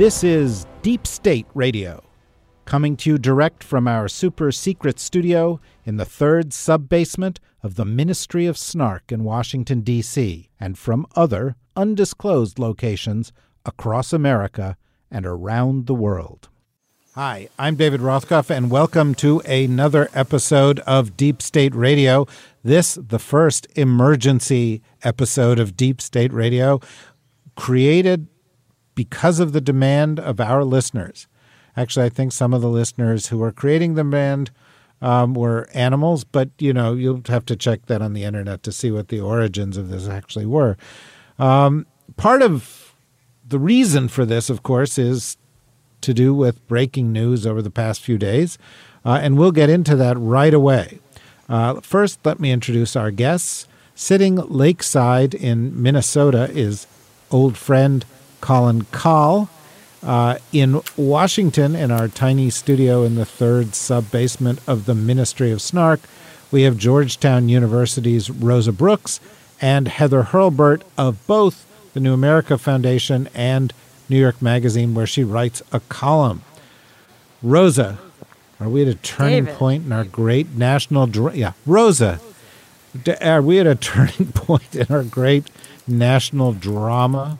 [0.00, 2.02] This is Deep State Radio,
[2.64, 7.74] coming to you direct from our super secret studio in the third sub basement of
[7.74, 13.30] the Ministry of Snark in Washington, D.C., and from other undisclosed locations
[13.66, 14.78] across America
[15.10, 16.48] and around the world.
[17.14, 22.26] Hi, I'm David Rothkopf, and welcome to another episode of Deep State Radio.
[22.64, 26.80] This, the first emergency episode of Deep State Radio,
[27.54, 28.28] created
[28.94, 31.26] because of the demand of our listeners.
[31.76, 34.50] Actually, I think some of the listeners who are creating the demand
[35.02, 38.72] um, were animals, but you know you'll have to check that on the internet to
[38.72, 40.76] see what the origins of this actually were.
[41.38, 42.94] Um, part of
[43.48, 45.36] the reason for this, of course, is
[46.02, 48.58] to do with breaking news over the past few days,
[49.04, 50.98] uh, and we'll get into that right away.
[51.48, 53.66] Uh, first, let me introduce our guests.
[53.94, 56.86] Sitting lakeside in Minnesota is
[57.30, 58.04] old friend
[58.40, 59.48] Colin Kahl
[60.02, 65.50] Uh, in Washington, in our tiny studio in the third sub basement of the Ministry
[65.52, 66.00] of Snark,
[66.50, 69.20] we have Georgetown University's Rosa Brooks
[69.60, 73.74] and Heather Hurlburt of both the New America Foundation and
[74.08, 76.40] New York Magazine, where she writes a column.
[77.42, 77.98] Rosa,
[78.58, 79.58] are we at a turning David.
[79.58, 81.08] point in our great national?
[81.08, 82.20] Dra- yeah, Rosa,
[83.20, 85.50] are we at a turning point in our great
[85.86, 87.38] national drama?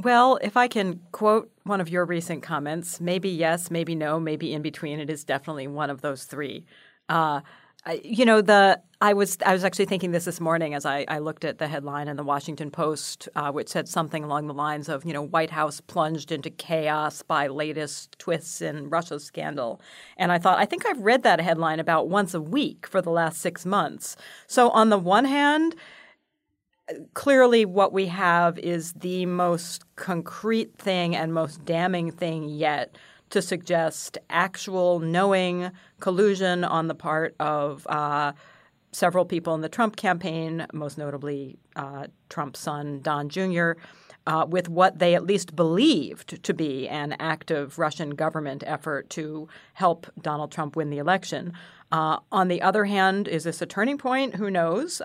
[0.00, 4.54] Well, if I can quote one of your recent comments, maybe yes, maybe no, maybe
[4.54, 6.66] in between, it is definitely one of those three.
[7.08, 7.40] Uh,
[7.84, 11.04] I, you know, the I was I was actually thinking this this morning as I,
[11.08, 14.54] I looked at the headline in the Washington Post, uh, which said something along the
[14.54, 19.80] lines of, you know, White House plunged into chaos by latest twists in Russia scandal,
[20.16, 23.10] and I thought I think I've read that headline about once a week for the
[23.10, 24.16] last six months.
[24.46, 25.74] So on the one hand,
[27.14, 32.96] clearly what we have is the most concrete thing and most damning thing yet
[33.30, 38.32] to suggest actual knowing collusion on the part of uh,
[38.92, 43.72] several people in the Trump campaign, most notably uh, Trump's son, Don Jr.,
[44.26, 49.48] uh, with what they at least believed to be an active Russian government effort to
[49.72, 51.54] help Donald Trump win the election.
[51.90, 54.34] Uh, on the other hand, is this a turning point?
[54.34, 55.00] Who knows?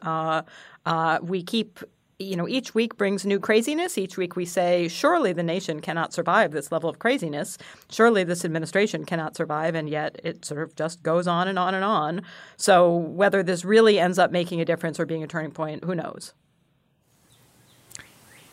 [0.86, 1.80] Uh, we keep
[2.20, 3.98] you know, each week brings new craziness.
[3.98, 7.58] Each week we say, surely the nation cannot survive this level of craziness.
[7.90, 9.76] Surely this administration cannot survive.
[9.76, 12.22] And yet it sort of just goes on and on and on.
[12.58, 15.96] So whether this really ends up making a difference or being a turning point, who
[15.96, 16.34] knows?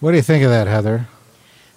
[0.01, 1.07] What do you think of that, Heather?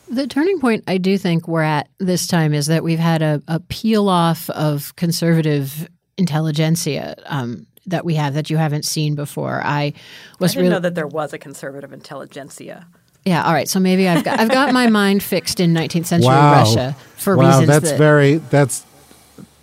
[0.10, 3.42] The turning point I do think we're at this time is that we've had a,
[3.48, 5.88] a peel off of conservative
[6.18, 9.62] intelligentsia um, that we have that you haven't seen before.
[9.64, 9.94] I
[10.40, 12.88] was I didn't really know that there was a conservative intelligentsia.
[13.26, 13.44] yeah.
[13.46, 16.54] All right, so maybe I've got I've got my mind fixed in 19th century wow.
[16.54, 18.86] Russia for wow, reasons that's that very that's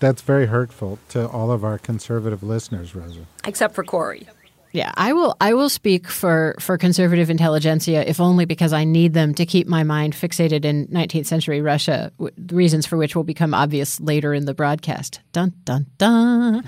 [0.01, 3.27] that's very hurtful to all of our conservative listeners, Rosa.
[3.45, 4.27] Except for Corey.
[4.73, 5.37] Yeah, I will.
[5.41, 9.67] I will speak for for conservative intelligentsia, if only because I need them to keep
[9.67, 12.13] my mind fixated in 19th century Russia.
[12.19, 15.21] w- Reasons for which will become obvious later in the broadcast.
[15.33, 16.63] Dun dun dun.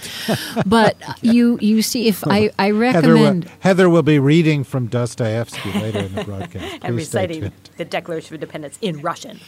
[0.67, 3.45] but uh, you you see, if I I Heather, recommend.
[3.45, 6.79] will, Heather will be reading from Dostoevsky later in the broadcast.
[6.83, 9.39] And Please stay reciting the Declaration of Independence in Russian.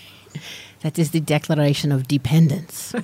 [0.85, 2.95] That is the Declaration of Dependence.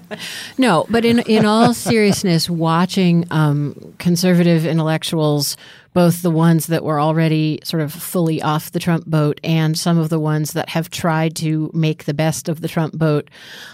[0.58, 5.56] no, but in in all seriousness, watching um, conservative intellectuals,
[5.94, 9.98] both the ones that were already sort of fully off the Trump boat, and some
[9.98, 13.28] of the ones that have tried to make the best of the Trump boat,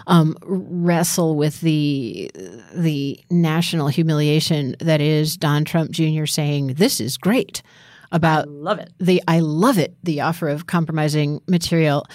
[0.06, 2.30] um, wrestle with the
[2.74, 6.24] the national humiliation that is Don Trump Jr.
[6.24, 7.60] saying this is great
[8.10, 8.90] about Love it.
[8.98, 12.06] the I love it, the offer of compromising material.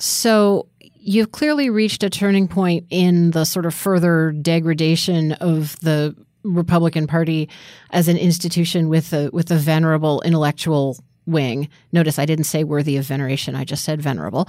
[0.00, 0.66] So
[1.00, 6.14] you've clearly reached a turning point in the sort of further degradation of the
[6.44, 7.48] Republican Party
[7.90, 10.96] as an institution with a with a venerable intellectual
[11.26, 11.68] wing.
[11.92, 14.48] Notice I didn't say worthy of veneration, I just said venerable.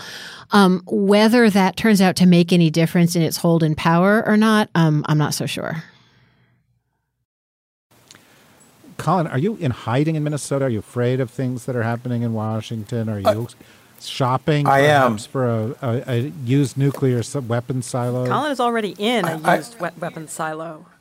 [0.51, 4.37] Um, whether that turns out to make any difference in its hold in power or
[4.37, 5.83] not, um, I'm not so sure.
[8.97, 10.65] Colin, are you in hiding in Minnesota?
[10.65, 13.07] Are you afraid of things that are happening in Washington?
[13.07, 13.47] Are you
[14.07, 14.67] shopping?
[14.67, 15.17] I am.
[15.17, 18.25] for a, a, a used nuclear s- weapon silo.
[18.27, 20.85] Colin is already in a I- used we- weapon silo.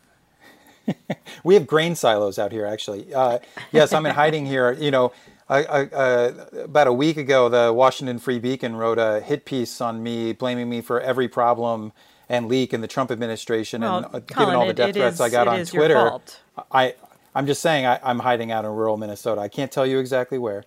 [1.45, 3.13] We have grain silos out here, actually.
[3.15, 3.39] Uh,
[3.73, 4.73] yes, I'm in hiding here.
[4.73, 5.13] You know,
[5.49, 9.81] I, I, uh, about a week ago, the Washington Free Beacon wrote a hit piece
[9.83, 11.93] on me, blaming me for every problem
[12.29, 15.21] and leak in the Trump administration, and Well, uh, given all the death threats is-
[15.21, 15.95] I got it on is your Twitter.
[16.11, 16.41] fault.
[16.73, 16.95] I,
[17.35, 19.41] I'm just saying, I, I'm hiding out in rural Minnesota.
[19.41, 20.65] I can't tell you exactly where,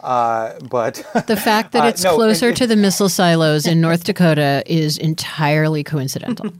[0.00, 0.96] uh, but
[1.26, 4.98] The fact that Uh, it's no, closer to the missile silos in North Dakota is
[4.98, 6.50] entirely coincidental.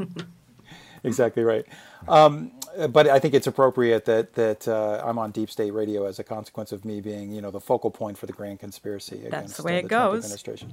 [1.05, 1.67] exactly right.
[2.09, 2.53] Um,
[2.91, 6.25] but I think it's appropriate that that uh, I'm on Deep State Radio as a
[6.25, 9.63] consequence of me being, you know, the focal point for the grand conspiracy against the
[9.63, 10.25] way uh, it the Trump goes.
[10.25, 10.73] administration.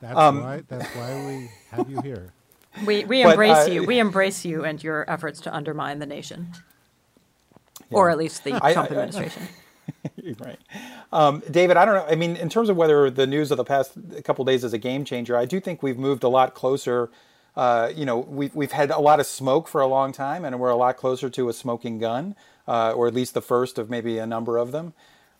[0.00, 0.62] That's Um, why.
[0.68, 2.32] That's why we have you here.
[2.86, 3.82] We, we But, embrace uh, you.
[3.84, 6.52] We embrace you and your efforts to undermine the nation,
[7.90, 9.42] or at least the I- Trump I- administration.
[10.40, 10.58] right.
[11.12, 12.06] Um, David, I don't know.
[12.08, 13.92] I mean, in terms of whether the news of the past
[14.24, 17.10] couple days is a game changer, I do think we've moved a lot closer.
[17.56, 20.60] Uh, you know, we've, we've had a lot of smoke for a long time, and
[20.60, 22.36] we're a lot closer to a smoking gun,
[22.66, 24.92] uh, or at least the first of maybe a number of them.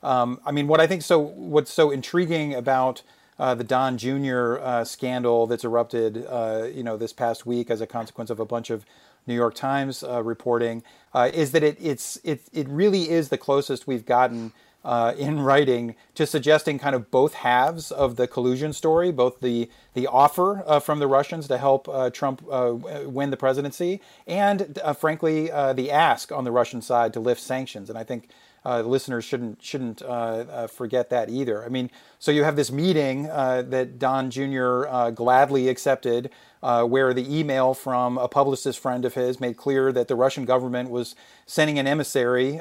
[0.02, 3.02] Um, I mean, what I think so, what's so intriguing about
[3.38, 4.58] uh, the Don Jr.
[4.58, 8.44] Uh, scandal that's erupted, uh, you know, this past week as a consequence of a
[8.44, 8.84] bunch of
[9.28, 10.82] New York Times uh, reporting,
[11.14, 14.52] uh, is that it, it's it it really is the closest we've gotten
[14.84, 19.68] uh, in writing to suggesting kind of both halves of the collusion story, both the
[19.94, 24.78] the offer uh, from the Russians to help uh, Trump uh, win the presidency, and
[24.98, 27.90] frankly the ask on the Russian side to lift sanctions.
[27.90, 28.28] And I think
[28.68, 31.64] uh, listeners shouldn't shouldn't uh, uh, forget that either.
[31.64, 34.86] I mean, so you have this meeting uh, that Don Jr.
[34.86, 36.30] Uh, gladly accepted,
[36.62, 40.44] uh, where the email from a publicist friend of his made clear that the Russian
[40.44, 41.14] government was
[41.46, 42.60] sending an emissary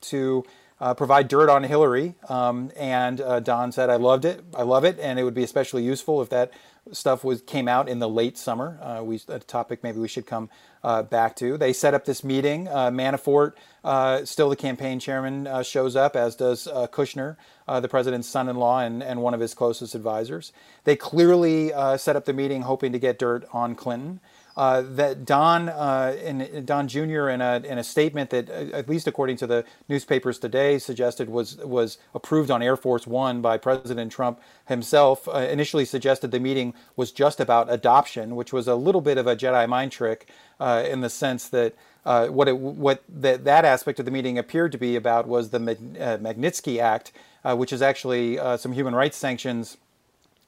[0.00, 0.44] to.
[0.78, 4.44] Uh, provide dirt on Hillary, um, and uh, Don said, "I loved it.
[4.54, 6.50] I love it, and it would be especially useful if that
[6.92, 8.78] stuff was came out in the late summer.
[8.82, 10.50] Uh, we a topic maybe we should come
[10.84, 11.56] uh, back to.
[11.56, 12.68] They set up this meeting.
[12.68, 17.36] Uh, Manafort, uh, still the campaign chairman, shows up, as does Kushner,
[17.66, 20.52] the president's son-in-law and, and one of his closest advisors.
[20.84, 24.20] They clearly set up the meeting hoping to get dirt on Clinton.
[24.56, 27.28] Uh, that Don uh, in, Don Jr.
[27.28, 31.28] in a in a statement that, uh, at least according to the newspapers today, suggested
[31.28, 35.28] was was approved on Air Force One by President Trump himself.
[35.28, 39.26] Uh, initially suggested the meeting was just about adoption, which was a little bit of
[39.26, 40.26] a Jedi mind trick
[40.58, 41.74] uh, in the sense that.
[42.06, 45.50] Uh, what it, what that that aspect of the meeting appeared to be about was
[45.50, 47.10] the uh, Magnitsky Act,
[47.44, 49.76] uh, which is actually some human rights sanctions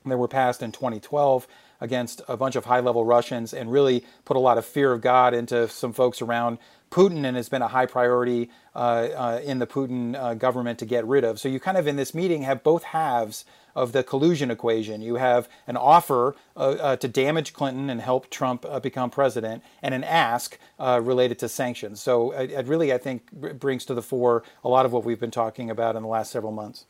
[0.06, 1.48] that were passed in 2012
[1.80, 5.00] against a bunch of high level Russians and really put a lot of fear of
[5.00, 6.58] God into some folks around
[6.90, 10.86] Putin and has been a high priority uh, uh, in the Putin uh, government to
[10.86, 11.38] get rid of.
[11.38, 13.44] So you kind of in this meeting have both halves
[13.76, 15.02] of the collusion equation.
[15.02, 19.62] You have an offer uh, uh, to damage Clinton and help Trump uh, become president,
[19.82, 22.00] and an ask related to sanctions.
[22.00, 25.04] So it, it really, I think, br- brings to the fore a lot of what
[25.04, 26.86] we've been talking about in the last several months.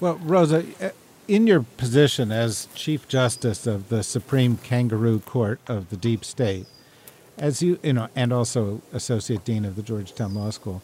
[0.00, 0.64] Well, Rosa,
[1.30, 6.66] in your position as Chief Justice of the Supreme Kangaroo Court of the Deep State,
[7.38, 10.82] as you you know, and also Associate Dean of the Georgetown Law School,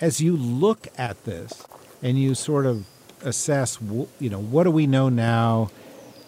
[0.00, 1.64] as you look at this
[2.02, 2.86] and you sort of
[3.22, 3.78] assess,
[4.18, 5.70] you know, what do we know now?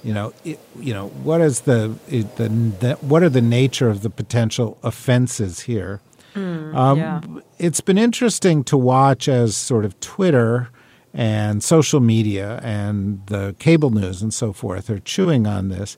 [0.04, 3.88] You know, it, you know, what is the, it, the, the what are the nature
[3.88, 6.00] of the potential offenses here?
[6.36, 7.20] Um, yeah.
[7.58, 10.68] It's been interesting to watch as sort of Twitter
[11.16, 15.96] and social media and the cable news and so forth are chewing on this.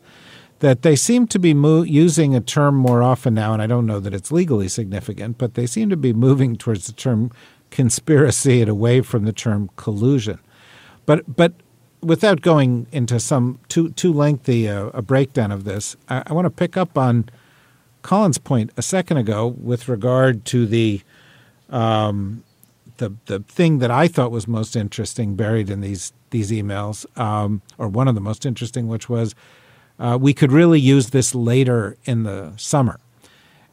[0.60, 3.86] That they seem to be mo- using a term more often now, and I don't
[3.86, 7.30] know that it's legally significant, but they seem to be moving towards the term
[7.70, 10.38] conspiracy and away from the term collusion.
[11.06, 11.52] But but
[12.00, 16.46] without going into some too too lengthy uh, a breakdown of this, I, I want
[16.46, 17.28] to pick up on
[18.02, 21.02] Colin's point a second ago with regard to the
[21.70, 22.42] um,
[22.98, 27.62] the the thing that I thought was most interesting buried in these these emails, um,
[27.78, 29.34] or one of the most interesting, which was
[29.98, 33.00] uh, we could really use this later in the summer.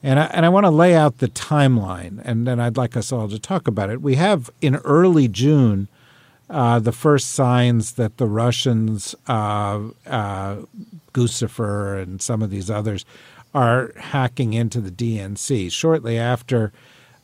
[0.01, 3.11] And I, and I want to lay out the timeline, and then I'd like us
[3.11, 4.01] all to talk about it.
[4.01, 5.87] We have in early June
[6.49, 10.57] uh, the first signs that the Russians, uh, uh,
[11.13, 13.03] Guccifer and some of these others,
[13.53, 15.71] are hacking into the DNC.
[15.71, 16.71] Shortly after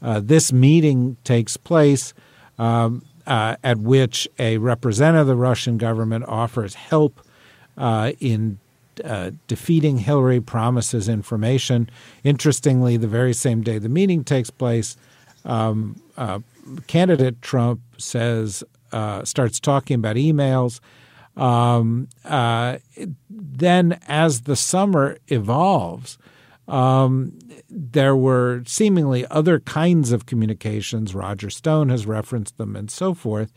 [0.01, 2.13] uh, this meeting takes place,
[2.57, 7.21] um, uh, at which a representative of the Russian government offers help
[7.77, 8.59] uh, in
[9.03, 11.89] uh, defeating Hillary, promises information.
[12.23, 14.97] Interestingly, the very same day the meeting takes place,
[15.45, 16.39] um, uh,
[16.87, 18.63] candidate Trump says
[19.23, 20.79] starts talking about emails.
[21.37, 22.09] Um,
[23.29, 26.17] then, as the summer evolves,
[26.67, 27.33] um,
[27.71, 31.15] there were seemingly other kinds of communications.
[31.15, 33.53] Roger Stone has referenced them and so forth,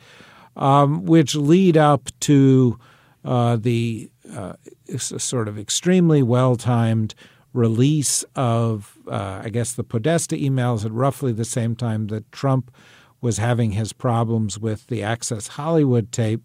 [0.56, 2.78] um, which lead up to
[3.24, 4.54] uh, the uh,
[4.96, 7.14] sort of extremely well timed
[7.52, 12.72] release of, uh, I guess, the Podesta emails at roughly the same time that Trump
[13.20, 16.42] was having his problems with the Access Hollywood tape.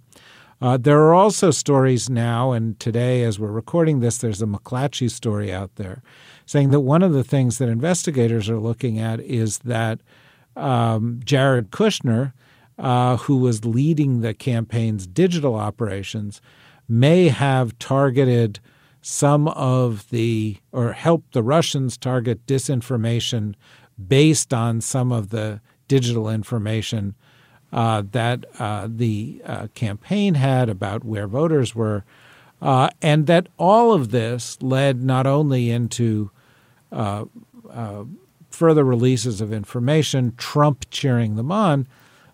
[0.61, 5.09] Uh, there are also stories now, and today, as we're recording this, there's a McClatchy
[5.09, 6.01] story out there
[6.49, 9.99] saying that one of the things that investigators are looking at is that
[10.55, 12.33] um, Jared Kushner,
[12.79, 16.41] uh, who was leading the campaign's digital operations,
[16.87, 18.59] may have targeted
[18.99, 23.53] some of the, or helped the Russians target disinformation
[24.07, 27.13] based on some of the digital information
[27.71, 32.03] uh, that uh, the uh, campaign had about where voters were,
[32.59, 36.31] uh, and that all of this led not only into
[36.91, 37.25] uh,
[37.69, 38.03] uh,
[38.49, 41.87] further releases of information, Trump cheering them on,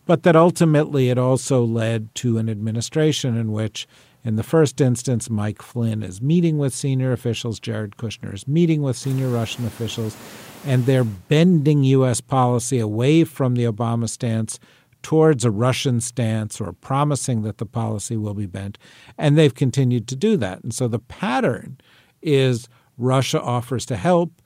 [0.06, 3.88] but that ultimately it also led to an administration in which
[4.26, 8.82] in the first instance, Mike Flynn is meeting with senior officials, Jared Kushner is meeting
[8.82, 10.18] with senior Russian officials,
[10.66, 12.22] and they're bending U.S.
[12.22, 14.60] policy away from the Obama stance
[15.04, 18.80] towards a Russian stance or promising that the policy will be bent.
[19.20, 20.64] And they've continued to do that.
[20.64, 21.78] And so the pattern
[22.24, 24.42] is Russia offers to help,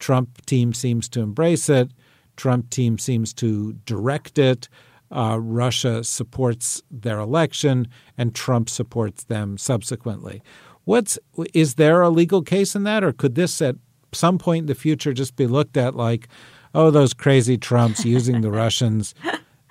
[0.00, 1.90] Trump team seems to embrace it,
[2.36, 4.68] Trump team seems to direct it
[5.10, 10.42] uh, Russia supports their election and Trump supports them subsequently.
[10.84, 11.18] What's
[11.52, 13.76] is there a legal case in that, or could this at
[14.12, 16.28] some point in the future just be looked at like,
[16.74, 19.14] oh, those crazy Trumps using the Russians,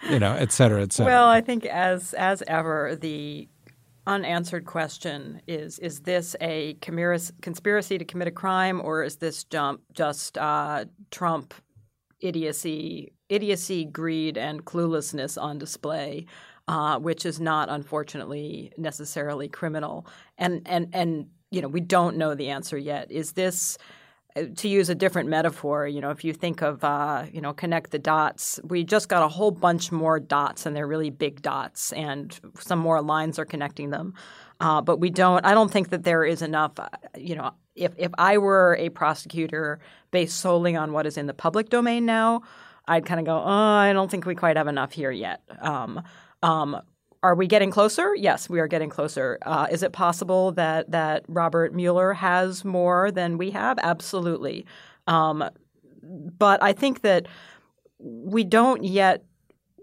[0.09, 1.11] you know, et cetera, et cetera?
[1.11, 3.47] Well, I think as as ever the
[4.09, 9.81] unanswered question is is this a conspiracy to commit a crime or is this jump
[9.93, 11.53] just uh, Trump
[12.19, 16.25] idiocy, idiocy, greed, and cluelessness on display,
[16.67, 20.05] uh, which is not unfortunately necessarily criminal.
[20.37, 23.11] And and and you know we don't know the answer yet.
[23.11, 23.77] Is this
[24.35, 27.91] to use a different metaphor, you know, if you think of, uh, you know, connect
[27.91, 31.91] the dots, we just got a whole bunch more dots, and they're really big dots,
[31.93, 34.13] and some more lines are connecting them.
[34.59, 35.45] Uh, but we don't.
[35.45, 36.73] I don't think that there is enough.
[36.77, 39.79] Uh, you know, if if I were a prosecutor
[40.11, 42.41] based solely on what is in the public domain now,
[42.87, 45.41] I'd kind of go, oh, I don't think we quite have enough here yet.
[45.61, 46.03] Um,
[46.43, 46.81] um,
[47.21, 48.15] are we getting closer?
[48.15, 49.37] Yes, we are getting closer.
[49.41, 53.77] Uh, is it possible that that Robert Mueller has more than we have?
[53.81, 54.65] Absolutely.
[55.07, 55.43] Um,
[56.01, 57.27] but I think that
[57.99, 59.23] we don't yet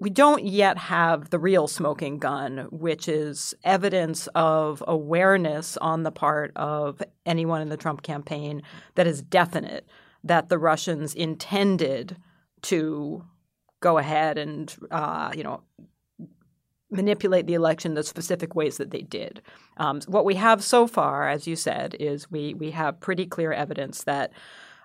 [0.00, 6.10] we don't yet have the real smoking gun, which is evidence of awareness on the
[6.10, 8.62] part of anyone in the Trump campaign
[8.94, 9.86] that is definite
[10.22, 12.16] that the Russians intended
[12.62, 13.24] to
[13.80, 15.62] go ahead and uh, you know
[16.90, 19.42] manipulate the election the specific ways that they did.
[19.76, 23.52] Um, what we have so far, as you said, is we we have pretty clear
[23.52, 24.32] evidence that.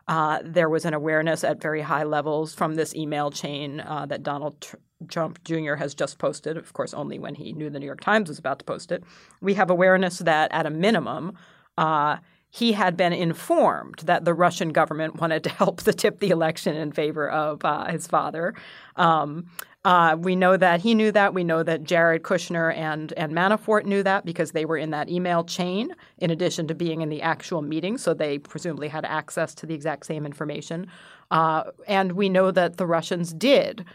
[0.08, 4.24] Uh, there was an awareness at very high levels from this email chain uh, that
[4.24, 4.75] Donald Tr-
[5.08, 5.75] Trump Jr.
[5.75, 8.60] has just posted, of course, only when he knew the New York Times was about
[8.60, 9.03] to post it.
[9.41, 11.38] We have awareness that, at a minimum,
[11.77, 12.17] uh,
[12.53, 16.75] he had been informed that the Russian government wanted to help to tip the election
[16.75, 18.53] in favor of uh, his father.
[18.98, 19.48] Um,
[19.84, 21.34] uh, we know that he knew that.
[21.34, 25.10] We know that Jared Kushner and, and Manafort knew that because they were in that
[25.10, 27.98] email chain in addition to being in the actual meeting.
[27.98, 30.86] So they presumably had access to the exact same information.
[31.31, 33.86] Uh, and we know that the Russians did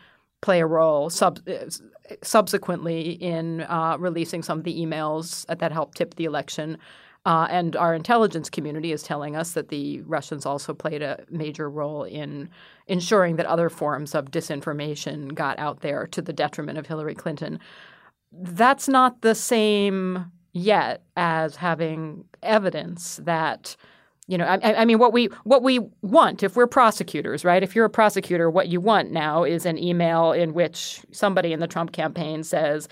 [0.41, 1.47] play a role sub-
[2.23, 6.79] subsequently in uh, releasing some of the emails that helped tip the election.
[7.27, 11.69] Uh, and our intelligence community is telling us that the Russians also played a major
[11.69, 12.49] role in
[12.87, 17.59] ensuring that other forms of disinformation got out there to the detriment of Hillary Clinton.
[18.31, 23.77] That's not the same yet as having evidence that
[24.29, 27.63] you know, I, I, mean, what we what we want if we're prosecutors, right?
[27.63, 31.61] If you're a prosecutor, what you want now is an email in which somebody in
[31.61, 32.89] the Trump campaign says,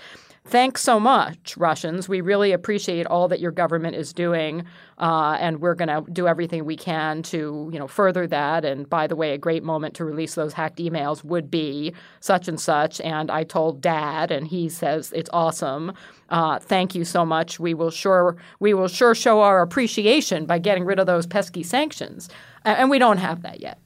[0.47, 2.07] Thanks so much, Russians.
[2.07, 4.63] We really appreciate all that your government is doing,
[4.99, 8.63] uh, and we're going to do everything we can to, you know, further that.
[8.63, 12.47] And by the way, a great moment to release those hacked emails would be such
[12.47, 13.01] and such.
[13.01, 15.93] And I told Dad, and he says it's awesome.
[16.29, 17.59] Uh, thank you so much.
[17.59, 21.63] We will sure we will sure show our appreciation by getting rid of those pesky
[21.63, 22.29] sanctions.
[22.63, 23.79] And we don't have that yet.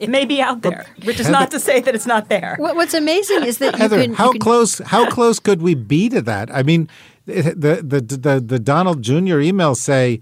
[0.00, 2.56] It may be out there, which is not to say that it's not there.
[2.58, 4.10] What, what's amazing is that you Heather, can.
[4.10, 6.54] you how can- close how close could we be to that?
[6.54, 6.88] I mean,
[7.26, 9.38] the the the, the Donald Jr.
[9.40, 10.20] emails say,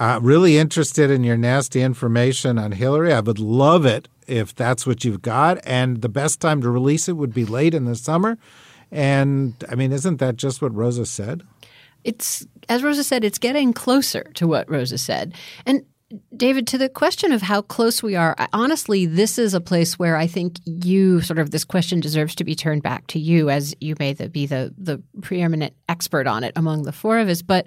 [0.00, 3.12] uh, "Really interested in your nasty information on Hillary.
[3.12, 7.08] I would love it if that's what you've got, and the best time to release
[7.08, 8.36] it would be late in the summer."
[8.90, 11.42] And I mean, isn't that just what Rosa said?
[12.04, 15.34] it's as Rosa said, it's getting closer to what Rosa said.
[15.64, 15.84] And
[16.36, 20.16] David, to the question of how close we are, honestly, this is a place where
[20.16, 23.74] I think you sort of this question deserves to be turned back to you, as
[23.80, 27.42] you may the, be the the preeminent expert on it among the four of us.
[27.42, 27.66] But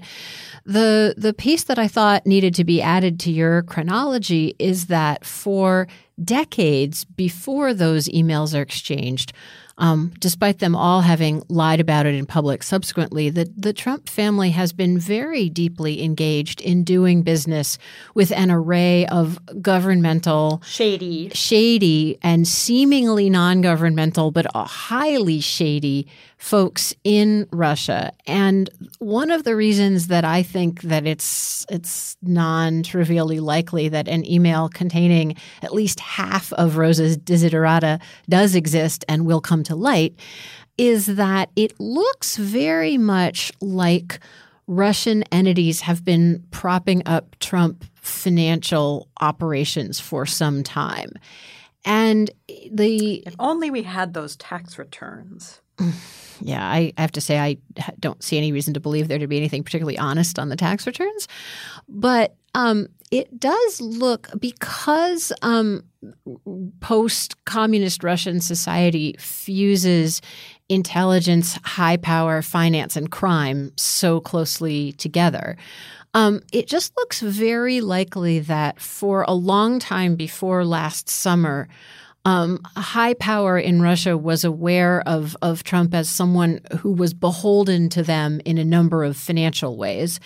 [0.66, 5.26] the the piece that I thought needed to be added to your chronology is that
[5.26, 5.88] for
[6.24, 9.34] decades before those emails are exchanged,
[9.78, 14.50] um, despite them all having lied about it in public subsequently, the, the Trump family
[14.52, 17.78] has been very deeply engaged in doing business
[18.14, 21.30] with an array of governmental, Shady.
[21.30, 26.08] shady, and seemingly non governmental, but highly shady
[26.38, 28.14] folks in Russia.
[28.28, 28.70] And
[29.00, 34.70] one of the reasons that I think that it's it's non-trivially likely that an email
[34.70, 40.20] containing at least half of Rosa's desiderata does exist and will come to light
[40.78, 44.20] is that it looks very much like
[44.68, 51.12] Russian entities have been propping up Trump financial operations for some time.
[51.86, 52.30] And
[52.72, 55.62] the If only we had those tax returns.
[56.42, 57.58] Yeah, I, I have to say I
[58.00, 60.86] don't see any reason to believe there to be anything particularly honest on the tax
[60.86, 61.28] returns,
[61.88, 65.84] but um, it does look because um,
[66.80, 70.22] post-communist Russian society fuses
[70.70, 75.56] intelligence, high power, finance, and crime so closely together.
[76.14, 81.68] Um, it just looks very likely that for a long time before last summer,
[82.28, 87.88] um, high power in Russia was aware of, of Trump as someone who was beholden
[87.88, 90.20] to them in a number of financial ways.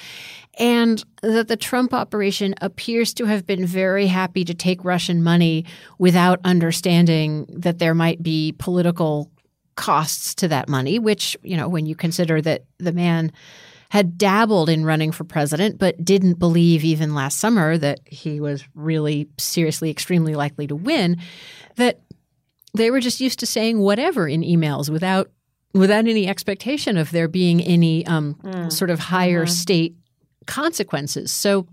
[0.57, 5.65] And that the Trump operation appears to have been very happy to take Russian money
[5.99, 9.29] without understanding that there might be political
[9.75, 13.31] costs to that money, which, you know, when you consider that the man
[13.91, 18.63] had dabbled in running for president, but didn't believe even last summer that he was
[18.73, 21.17] really seriously, extremely likely to win,
[21.75, 21.99] that
[22.73, 25.29] they were just used to saying whatever in emails without
[25.73, 28.35] without any expectation of there being any um,
[28.69, 29.95] sort of higher state
[30.45, 31.31] consequences.
[31.31, 31.65] So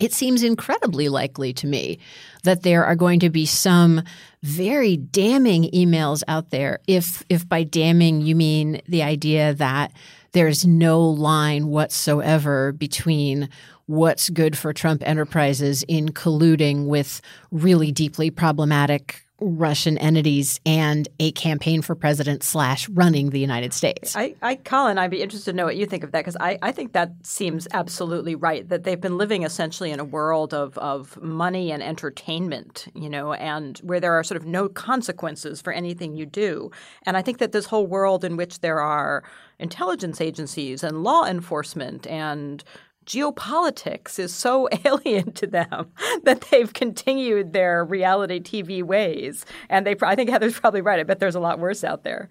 [0.00, 1.98] it seems incredibly likely to me
[2.42, 4.02] that there are going to be some
[4.42, 6.80] very damning emails out there.
[6.86, 9.92] If if by damning you mean the idea that
[10.32, 13.48] there's no line whatsoever between
[13.90, 21.32] what's good for Trump enterprises in colluding with really deeply problematic Russian entities and a
[21.32, 24.14] campaign for president slash running the United States.
[24.14, 26.58] I, I, Colin, I'd be interested to know what you think of that because I,
[26.62, 28.68] I think that seems absolutely right.
[28.68, 33.32] That they've been living essentially in a world of, of money and entertainment, you know,
[33.32, 36.70] and where there are sort of no consequences for anything you do.
[37.06, 39.24] And I think that this whole world in which there are
[39.58, 42.62] intelligence agencies and law enforcement and
[43.10, 45.90] geopolitics is so alien to them
[46.22, 49.44] that they've continued their reality TV ways.
[49.68, 51.00] And they, I think Heather's probably right.
[51.00, 52.30] I bet there's a lot worse out there.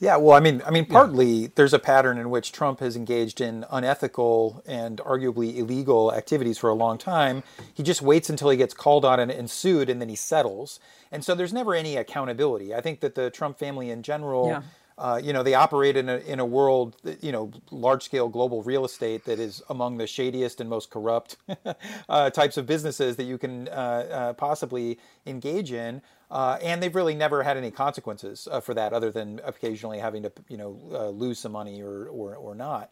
[0.00, 3.40] Yeah, well, I mean, I mean, partly there's a pattern in which Trump has engaged
[3.40, 7.42] in unethical and arguably illegal activities for a long time.
[7.74, 10.78] He just waits until he gets called on and, and sued, and then he settles.
[11.10, 12.72] And so there's never any accountability.
[12.72, 14.46] I think that the Trump family in general.
[14.46, 14.62] Yeah.
[14.98, 18.28] Uh, you know, they operate in a in a world, that, you know, large scale
[18.28, 21.36] global real estate that is among the shadiest and most corrupt
[22.08, 26.02] uh, types of businesses that you can uh, uh possibly engage in.
[26.30, 30.30] Uh, and they've really never had any consequences for that, other than occasionally having to,
[30.48, 30.70] you know,
[31.14, 32.90] lose some money or or, or not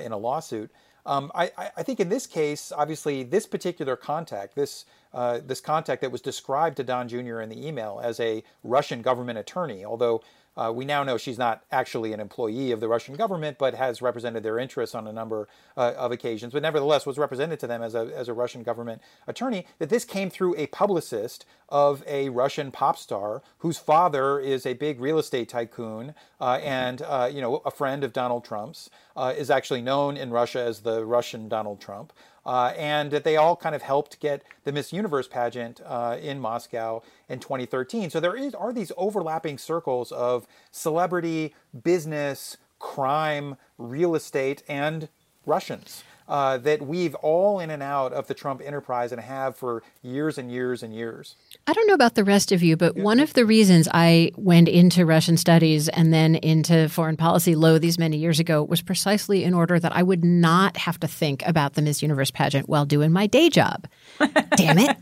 [0.00, 0.70] in a lawsuit.
[1.04, 6.00] Um, I, I, think in this case, obviously, this particular contact, this uh, this contact
[6.02, 7.40] that was described to Don Jr.
[7.40, 10.22] in the email as a Russian government attorney, although
[10.56, 14.02] uh, we now know she's not actually an employee of the Russian government, but has
[14.02, 17.82] represented their interests on a number uh, of occasions, but nevertheless was represented to them
[17.82, 22.28] as a, as a Russian government attorney, that this came through a publicist of a
[22.28, 27.40] Russian pop star whose father is a big real estate tycoon uh, and, uh, you
[27.40, 31.48] know, a friend of Donald Trump's, uh, is actually known in Russia as the Russian
[31.48, 32.12] Donald Trump
[32.44, 36.40] uh, and that they all kind of helped get the Miss Universe pageant uh, in
[36.40, 38.10] Moscow in 2013.
[38.10, 45.08] So there is are these overlapping circles of celebrity, business, crime, real estate, and
[45.46, 49.82] Russians uh, that weave all in and out of the Trump enterprise and have for
[50.02, 51.36] years and years and years.
[51.66, 54.68] I don't know about the rest of you, but one of the reasons I went
[54.68, 59.44] into Russian studies and then into foreign policy low these many years ago was precisely
[59.44, 62.84] in order that I would not have to think about the Miss Universe pageant while
[62.84, 63.86] doing my day job.
[64.56, 64.96] Damn it.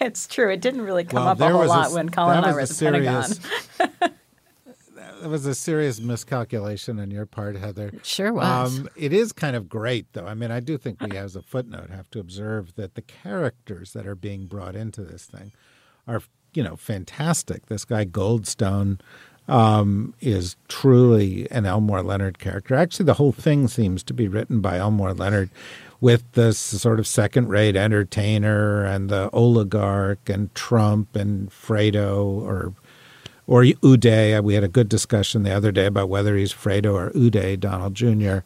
[0.00, 0.50] It's true.
[0.52, 2.50] It didn't really come Well, up a whole was a lot when Colin and that
[2.50, 4.12] I were at the a Pentagon.
[5.20, 7.92] That was a serious miscalculation on your part, Heather.
[8.02, 8.78] Sure was.
[8.78, 10.26] Um, it is kind of great, though.
[10.26, 13.92] I mean, I do think we, as a footnote, have to observe that the characters
[13.94, 15.52] that are being brought into this thing
[16.06, 17.66] are, you know, fantastic.
[17.66, 19.00] This guy Goldstone
[19.48, 22.74] um, is truly an Elmore Leonard character.
[22.74, 25.50] Actually, the whole thing seems to be written by Elmore Leonard
[26.00, 32.74] with this sort of second-rate entertainer and the oligarch and Trump and Fredo or
[33.46, 34.42] or Uday.
[34.42, 37.94] We had a good discussion the other day about whether he's Fredo or Uday, Donald
[37.94, 38.38] Jr.,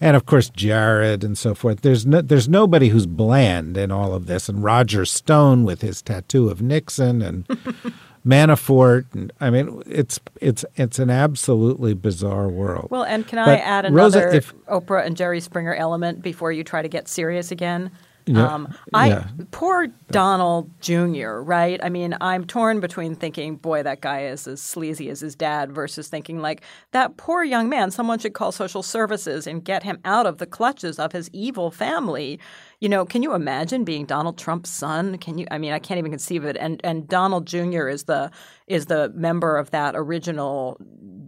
[0.00, 1.80] and of course Jared and so forth.
[1.82, 6.02] There's no, there's nobody who's bland in all of this, and Roger Stone with his
[6.02, 7.46] tattoo of Nixon and
[8.26, 12.88] Manafort, and I mean it's it's it's an absolutely bizarre world.
[12.90, 16.50] Well, and can I But add Rosa, another if- Oprah and Jerry Springer element before
[16.50, 17.90] you try to get serious again?
[18.26, 19.26] Yeah, Um, I yeah.
[19.50, 21.40] poor Donald Jr.
[21.42, 21.78] Right?
[21.82, 25.72] I mean, I'm torn between thinking, boy, that guy is as sleazy as his dad,
[25.72, 27.90] versus thinking like that poor young man.
[27.90, 31.70] Someone should call social services and get him out of the clutches of his evil
[31.70, 32.40] family.
[32.80, 35.18] You know, can you imagine being Donald Trump's son?
[35.18, 35.46] Can you?
[35.50, 36.56] I mean, I can't even conceive of it.
[36.58, 37.88] And and Donald Jr.
[37.88, 38.30] is the
[38.66, 40.78] is the member of that original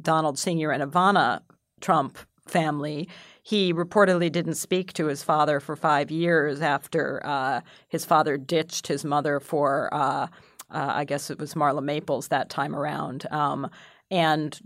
[0.03, 0.71] Donald Sr.
[0.71, 1.41] and Ivana
[1.81, 3.09] Trump family.
[3.47, 8.89] He reportedly didn't speak to his father for five years after uh, his father ditched
[8.89, 10.27] his mother for, uh, uh,
[10.69, 13.25] I guess it was Marla Maples that time around.
[13.31, 13.71] Um,
[14.11, 14.59] and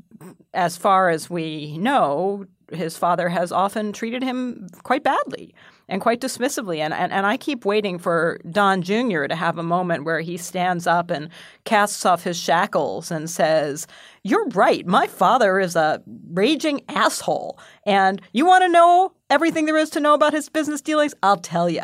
[0.55, 5.55] as far as we know, his father has often treated him quite badly
[5.90, 6.79] and quite dismissively.
[6.79, 9.24] And, and, and I keep waiting for Don Jr.
[9.26, 11.29] to have a moment where he stands up and
[11.64, 13.87] casts off his shackles and says,
[14.22, 14.87] You're right.
[14.87, 17.59] My father is a raging asshole.
[17.85, 21.12] And you want to know everything there is to know about his business dealings?
[21.22, 21.83] I'll tell you.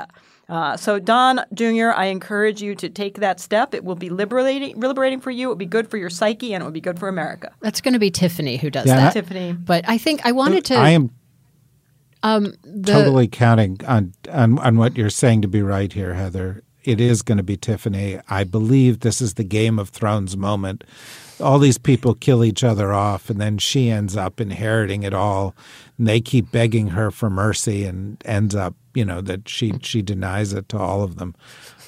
[0.48, 3.74] Uh, so, Don Jr., I encourage you to take that step.
[3.74, 5.46] It will be liberating, liberating for you.
[5.46, 7.52] It will be good for your psyche, and it will be good for America.
[7.62, 9.08] That's going to be Tiffany who does Yeah, that.
[9.08, 9.52] I- Tiffany.
[9.54, 10.76] But I think I wanted to.
[10.76, 11.10] I am
[12.62, 16.62] the, totally counting on, on on what you're saying to be right here, Heather.
[16.84, 18.20] It is going to be Tiffany.
[18.28, 20.84] I believe this is the Game of Thrones moment.
[21.40, 25.54] All these people kill each other off, and then she ends up inheriting it all.
[25.98, 30.00] And they keep begging her for mercy, and ends up, you know, that she she
[30.00, 31.34] denies it to all of them.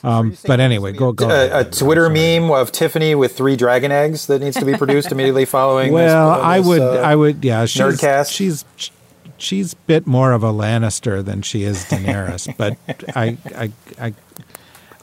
[0.02, 1.26] Um, but anyway, go go.
[1.26, 1.70] ahead, A, a Heather.
[1.70, 5.92] Twitter meme of Tiffany with three dragon eggs that needs to be produced immediately following.
[5.92, 7.64] Well, this, uh, I would, uh, I would, yeah.
[7.66, 8.32] She's Nerdcast.
[8.32, 8.64] she's
[9.38, 12.76] she's a bit more of a Lannister than she is Daenerys, but
[13.16, 14.14] I, I, I.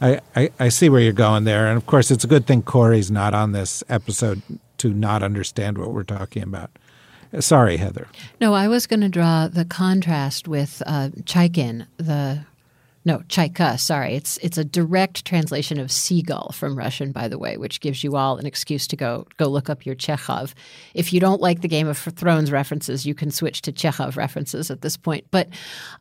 [0.02, 2.64] I, I, I see where you're going there, and of course, it's a good thing
[2.64, 4.42] Corey's not on this episode
[4.80, 6.70] to not understand what we're talking about.
[7.40, 8.10] Sorry, Heather.
[8.42, 12.46] No, I was going to draw the contrast with uh, Chaikin, the
[13.06, 13.80] no Chaika.
[13.80, 18.04] Sorry, it's it's a direct translation of seagull from Russian, by the way, which gives
[18.04, 20.56] you all an excuse to go go look up your Chekhov.
[20.94, 24.72] If you don't like the Game of Thrones references, you can switch to Chekhov references
[24.72, 25.26] at this point.
[25.30, 25.50] But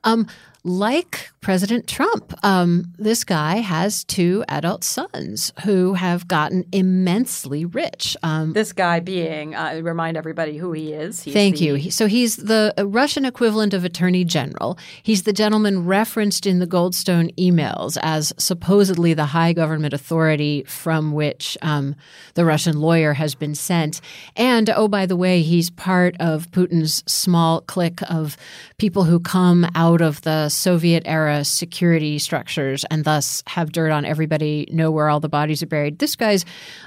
[0.05, 0.27] um,
[0.65, 8.17] like President Trump, um, this guy has two adult sons who have gotten immensely rich.
[8.23, 11.23] Um, This guy being, uh, remind everybody who he is.
[11.23, 11.91] He's Thank the- you.
[11.91, 14.79] So he's the Russian equivalent of Attorney General.
[15.03, 21.13] He's the gentleman referenced in the Goldstone emails as supposedly the high government authority from
[21.13, 21.95] which um,
[22.35, 24.01] the Russian lawyer has been sent.
[24.35, 28.39] And oh, by the way, he's part of Putin's small clique of
[28.79, 34.05] people who come out of the Soviet era security structures and thus have dirt on
[34.05, 35.99] everybody, know where all the bodies are buried.
[35.99, 36.45] This guy's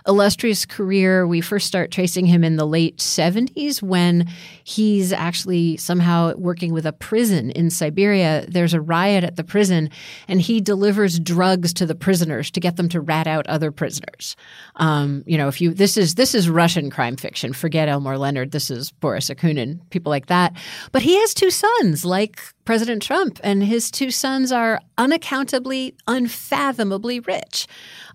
[0.07, 4.27] illustrious career, we first start tracing him in the late 70s when
[4.63, 8.45] he's actually somehow working with a prison in Siberia.
[8.47, 9.89] There's a riot at the prison,
[10.27, 14.35] and he delivers drugs to the prisoners to get them to rat out other prisoners.
[14.75, 17.53] Um, you know, if you this is this is Russian crime fiction.
[17.53, 18.51] Forget Elmore Leonard.
[18.51, 20.53] This is Boris Akunin, people like that.
[20.91, 27.21] But he has two sons, like President Trump, and his two sons are unaccountably, unfathomably
[27.21, 27.65] rich.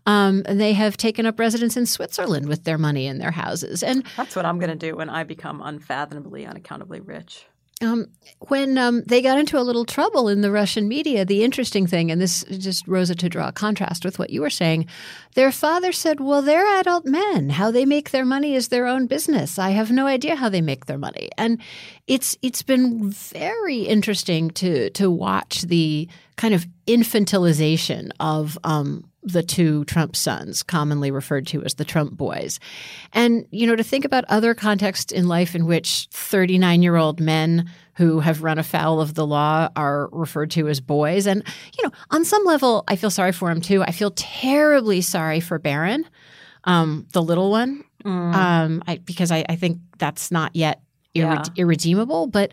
[0.04, 3.82] Um, they have taken up residence in Switzerland with their money in their houses.
[3.82, 7.46] And That's what I'm going to do when I become unfathomably, unaccountably rich.
[7.82, 8.06] Um,
[8.48, 12.10] when um, they got into a little trouble in the Russian media, the interesting thing,
[12.10, 14.86] and this just Rosa to draw a contrast with what you were saying,
[15.34, 17.50] their father said, "Well, they're adult men.
[17.50, 19.58] How they make their money is their own business.
[19.58, 21.60] I have no idea how they make their money." And
[22.06, 29.42] it's it's been very interesting to to watch the kind of infantilization of um, the
[29.42, 32.58] two Trump sons, commonly referred to as the Trump boys.
[33.12, 37.20] And, you know, to think about other contexts in life in which 39 year old
[37.20, 41.26] men who have run afoul of the law are referred to as boys.
[41.26, 41.44] And,
[41.78, 43.82] you know, on some level, I feel sorry for him too.
[43.82, 46.04] I feel terribly sorry for Barron,
[46.64, 48.34] um, the little one, mm.
[48.34, 50.80] um, I, because I, I think that's not yet
[51.14, 51.62] irre- yeah.
[51.62, 52.26] irredeemable.
[52.26, 52.52] But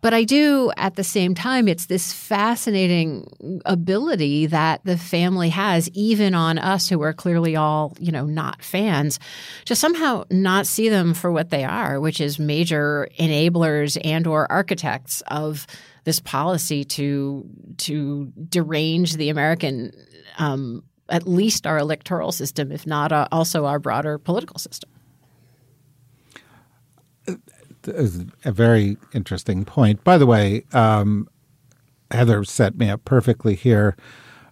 [0.00, 5.88] but I do at the same time, it's this fascinating ability that the family has,
[5.90, 9.18] even on us who are clearly all you know not fans,
[9.66, 14.50] to somehow not see them for what they are, which is major enablers and or
[14.50, 15.66] architects of
[16.04, 17.46] this policy to
[17.78, 19.92] to derange the American.
[20.38, 24.88] Um, at least our electoral system, if not uh, also our broader political system
[27.86, 30.02] is a very interesting point.
[30.04, 31.28] By the way, um,
[32.10, 33.96] Heather set me up perfectly here.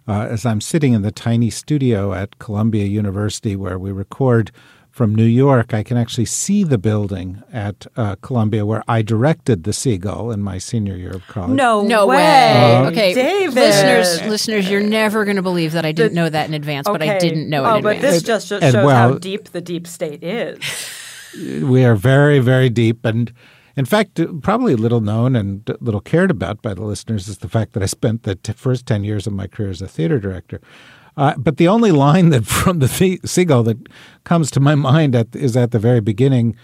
[0.07, 4.51] Uh, as I'm sitting in the tiny studio at Columbia University where we record
[4.89, 9.63] from New York, I can actually see the building at uh, Columbia where I directed
[9.63, 11.51] the Seagull in my senior year of college.
[11.51, 12.17] No, no way.
[12.17, 12.75] way.
[12.75, 13.53] Uh, okay, David.
[13.53, 16.87] listeners, listeners, you're never going to believe that I didn't the, know that in advance,
[16.87, 16.97] okay.
[16.97, 17.83] but I didn't know oh, it.
[17.83, 20.59] but this just shows well, how deep the deep state is
[21.35, 23.05] we are very, very deep.
[23.05, 23.33] And
[23.75, 27.73] in fact, probably little known and little cared about by the listeners is the fact
[27.73, 30.59] that I spent the t- first 10 years of my career as a theater director.
[31.15, 33.77] Uh, but the only line that from the, the seagull that
[34.23, 36.55] comes to my mind at, is at the very beginning,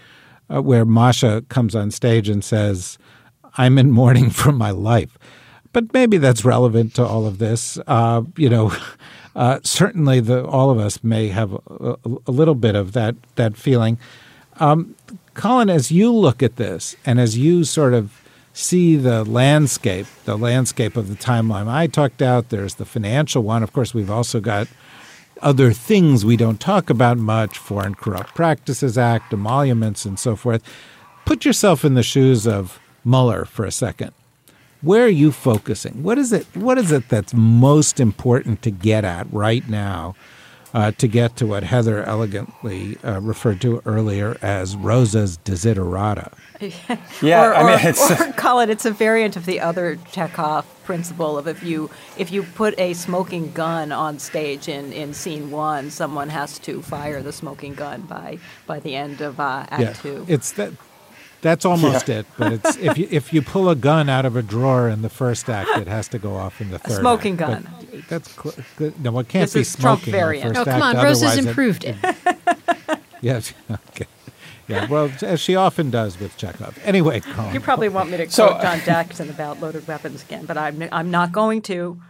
[0.52, 2.98] uh, where Masha comes on stage and says,
[3.58, 5.18] "I'm in mourning for my life."
[5.72, 7.78] But maybe that's relevant to all of this.
[7.86, 8.72] Uh, you know,
[9.36, 13.56] uh, certainly the, all of us may have a, a, little bit of that that
[13.56, 13.98] feeling.
[14.58, 14.94] Um,
[15.34, 20.36] Colin, as you look at this and as you sort of see the landscape, the
[20.38, 23.62] landscape of the timeline I talked out, there's the financial one.
[23.62, 24.66] Of course, we've also got
[25.42, 30.62] other things we don't talk about much Foreign Corrupt Practices Act, emoluments, and so forth.
[31.26, 34.12] Put yourself in the shoes of Mueller for a second.
[34.80, 36.02] Where are you focusing?
[36.02, 36.46] What is it?
[36.54, 40.14] What is it that's most important to get at right now
[40.74, 46.32] uh, to get to what Heather elegantly uh, referred to earlier as Rosa's desiderata.
[47.22, 48.70] yeah, or, I mean, it's, or call it.
[48.70, 52.94] It's a variant of the other Chekhov principle of if you if you put a
[52.94, 58.02] smoking gun on stage in, in scene one, someone has to fire the smoking gun
[58.02, 60.24] by by the end of uh, Act yeah, two.
[60.28, 60.72] It's that.
[61.42, 62.20] That's almost yeah.
[62.20, 65.02] it, but it's if you if you pull a gun out of a drawer in
[65.02, 66.92] the first act, it has to go off in the third.
[66.92, 67.64] A smoking act.
[67.64, 67.68] gun.
[67.90, 70.12] But that's cl- no, it can't this be is smoking.
[70.12, 70.54] Trump variant.
[70.54, 71.96] No, oh, come on, Rose has improved it.
[72.02, 72.98] it.
[73.20, 73.52] yes.
[73.70, 74.06] Okay.
[74.68, 74.86] Yeah.
[74.86, 76.78] Well, as she often does with Chekhov.
[76.84, 77.54] Anyway, Colin.
[77.54, 80.88] You probably want me to so, quote John Jackson about loaded weapons again, but I'm
[80.90, 82.00] I'm not going to.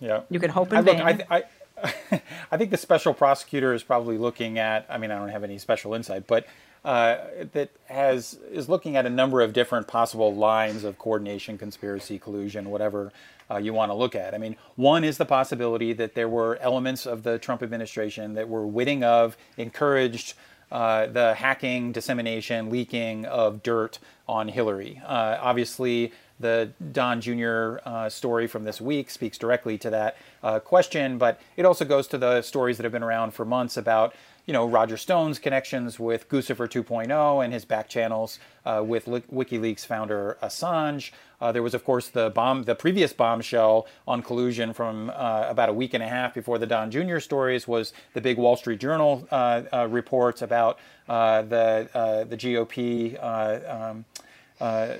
[0.00, 0.22] Yeah.
[0.30, 0.80] You can hope in I.
[0.80, 0.96] Look,
[1.30, 1.44] I,
[1.82, 4.86] I, I think the special prosecutor is probably looking at.
[4.88, 6.46] I mean, I don't have any special insight, but
[6.84, 7.16] uh,
[7.52, 12.70] that has is looking at a number of different possible lines of coordination, conspiracy, collusion,
[12.70, 13.12] whatever
[13.50, 14.34] uh, you want to look at.
[14.34, 18.48] I mean, one is the possibility that there were elements of the Trump administration that
[18.48, 20.34] were witting of, encouraged
[20.70, 25.00] uh, the hacking, dissemination, leaking of dirt on Hillary.
[25.04, 27.78] Uh, obviously, the Don Jr.
[27.84, 32.06] Uh, story from this week speaks directly to that uh, question, but it also goes
[32.08, 34.14] to the stories that have been around for months about
[34.48, 39.84] you know Roger Stone's connections with Guccifer 2.0 and his back channels uh, with WikiLeaks
[39.84, 41.10] founder Assange.
[41.38, 45.68] Uh, there was, of course, the bomb, the previous bombshell on collusion from uh, about
[45.68, 47.18] a week and a half before the Don Jr.
[47.18, 50.78] stories was the big Wall Street Journal uh, uh, reports about
[51.10, 53.22] uh, the the GOP.
[53.22, 54.06] Um,
[54.60, 54.94] uh,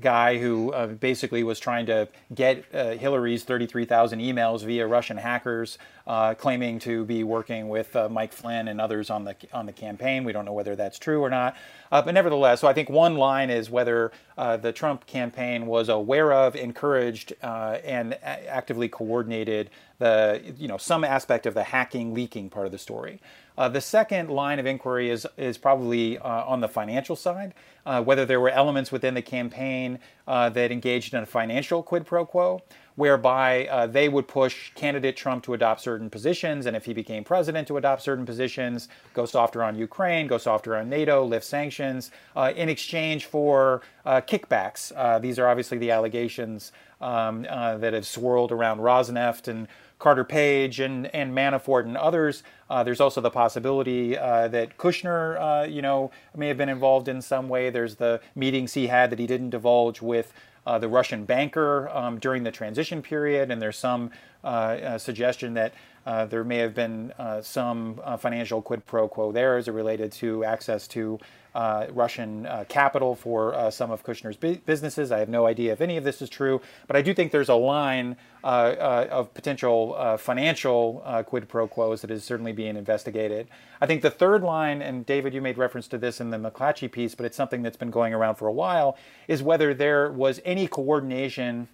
[0.00, 5.78] guy who uh, basically was trying to get uh, Hillary's 33,000 emails via Russian hackers,
[6.06, 10.24] uh, claiming to be working with Mike Flynn and others on the on the campaign.
[10.24, 11.56] We don't know whether that's true or not,
[11.90, 16.56] but nevertheless, so I think one line is whether the Trump campaign was aware of,
[16.56, 22.72] encouraged, and actively coordinated the you know some aspect of the hacking leaking part of
[22.72, 23.20] the story.
[23.56, 27.54] Uh, the second line of inquiry is is probably uh, on the financial side,
[27.86, 32.04] uh, whether there were elements within the campaign uh, that engaged in a financial quid
[32.04, 32.60] pro quo,
[32.96, 37.22] whereby uh, they would push candidate Trump to adopt certain positions, and if he became
[37.22, 42.10] president, to adopt certain positions, go softer on Ukraine, go softer on NATO, lift sanctions,
[42.34, 45.20] uh, in exchange for kickbacks.
[45.20, 49.68] These are obviously the allegations um, that have swirled around Rosneft and
[50.04, 52.42] Carter Page and, and Manafort and others.
[52.68, 57.08] Uh, there's also the possibility uh, that Kushner, uh, you know, may have been involved
[57.08, 57.70] in some way.
[57.70, 60.34] There's the meetings he had that he didn't divulge with
[60.66, 64.10] uh, the Russian banker um, during the transition period, and there's some
[64.44, 65.72] uh, suggestion that
[66.04, 70.86] there may have been some financial quid pro quo there as it related to access
[70.88, 71.18] to
[71.54, 75.12] uh, Russian uh, capital for uh, some of Kushner's bu- businesses.
[75.12, 77.48] I have no idea if any of this is true, but I do think there's
[77.48, 82.76] a line uh, uh, of potential uh, financial quid pro quos that is certainly being
[82.76, 83.48] investigated.
[83.80, 86.90] I think the third line, and David, you made reference to this in the McClatchy
[86.90, 90.40] piece, but it's something that's been going around for a while, is whether there was
[90.44, 91.68] any coordination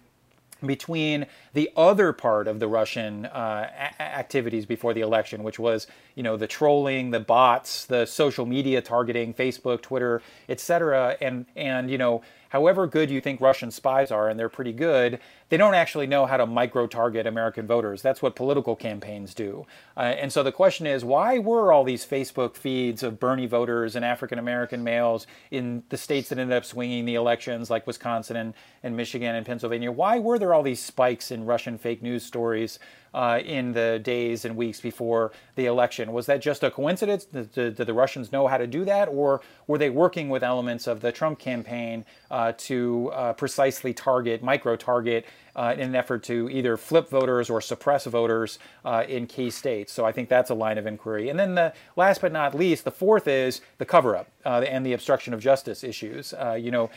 [0.65, 3.69] between the other part of the Russian uh,
[3.99, 8.45] a- activities before the election, which was, you know, the trolling, the bots, the social
[8.45, 12.21] media targeting, Facebook, Twitter, etc., and and you know,
[12.51, 16.25] however good you think Russian spies are, and they're pretty good, they don't actually know
[16.25, 18.01] how to micro target American voters.
[18.01, 19.65] That's what political campaigns do.
[19.95, 23.95] Uh, and so the question is, why were all these Facebook feeds of Bernie voters
[23.95, 28.35] and African American males in the states that ended up swinging the elections, like Wisconsin
[28.35, 29.91] and, and Michigan and Pennsylvania?
[29.91, 32.79] Why were there all these spikes in Russian fake news stories?
[33.13, 36.13] Uh, in the days and weeks before the election.
[36.13, 37.25] Was that just a coincidence?
[37.25, 40.43] Did, did, did, the Russians know how to do that, or were they working with
[40.43, 45.25] elements of the Trump campaign uh, to uh, precisely target, micro target
[45.57, 49.91] uh, in an effort to either flip voters or suppress voters uh, in key states.
[49.91, 51.27] So I think that's a line of inquiry.
[51.27, 54.93] And then the last but not least, the fourth is the cover-up uh, and the
[54.93, 56.33] obstruction of justice issues.
[56.57, 56.89] You know,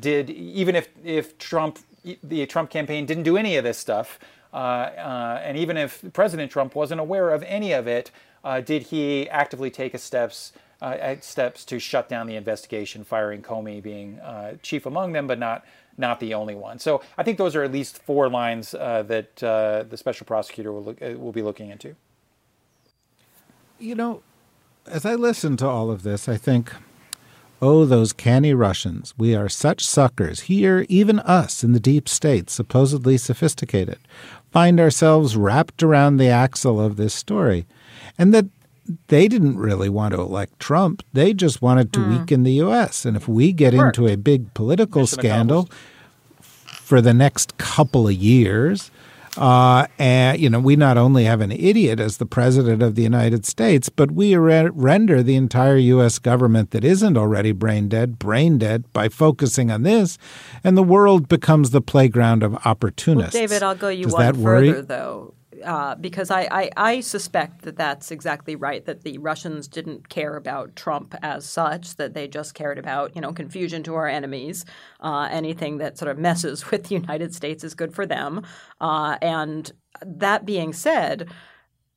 [0.00, 1.78] did even if if Trump
[2.24, 4.18] the Trump campaign didn't do any of this stuff,
[4.54, 8.10] and even if President Trump wasn't aware of any of it,
[8.64, 10.52] did he actively take steps?
[10.82, 15.38] Uh, steps to shut down the investigation, firing Comey being uh, chief among them, but
[15.38, 15.64] not
[15.96, 16.78] not the only one.
[16.78, 20.72] So I think those are at least four lines uh, that uh, the special prosecutor
[20.72, 21.94] will look, uh, will be looking into.
[23.78, 24.22] You know,
[24.86, 26.72] as I listen to all of this, I think,
[27.62, 29.14] oh, those canny Russians.
[29.16, 30.40] We are such suckers.
[30.40, 33.98] Here, even us in the deep state, supposedly sophisticated,
[34.54, 37.66] find ourselves wrapped around the axle of this story.
[38.16, 38.46] And that
[39.08, 41.02] they didn't really want to elect Trump.
[41.12, 42.20] They just wanted to mm.
[42.20, 43.04] weaken the U.S.
[43.04, 45.68] And if we get into a big political Mission scandal
[46.40, 48.92] for the next couple of years,
[49.36, 53.02] uh, and you know, we not only have an idiot as the president of the
[53.02, 56.18] United States, but we re- render the entire U.S.
[56.18, 60.18] government that isn't already brain dead brain dead by focusing on this,
[60.62, 63.34] and the world becomes the playground of opportunists.
[63.34, 67.62] Well, David, I'll go you Does one further though uh, because I, I, I, suspect
[67.62, 68.84] that that's exactly right.
[68.84, 73.20] That the Russians didn't care about Trump as such; that they just cared about you
[73.20, 74.64] know confusion to our enemies.
[75.00, 78.42] Uh, anything that sort of messes with the United States is good for them.
[78.80, 79.72] Uh, and
[80.04, 81.28] that being said,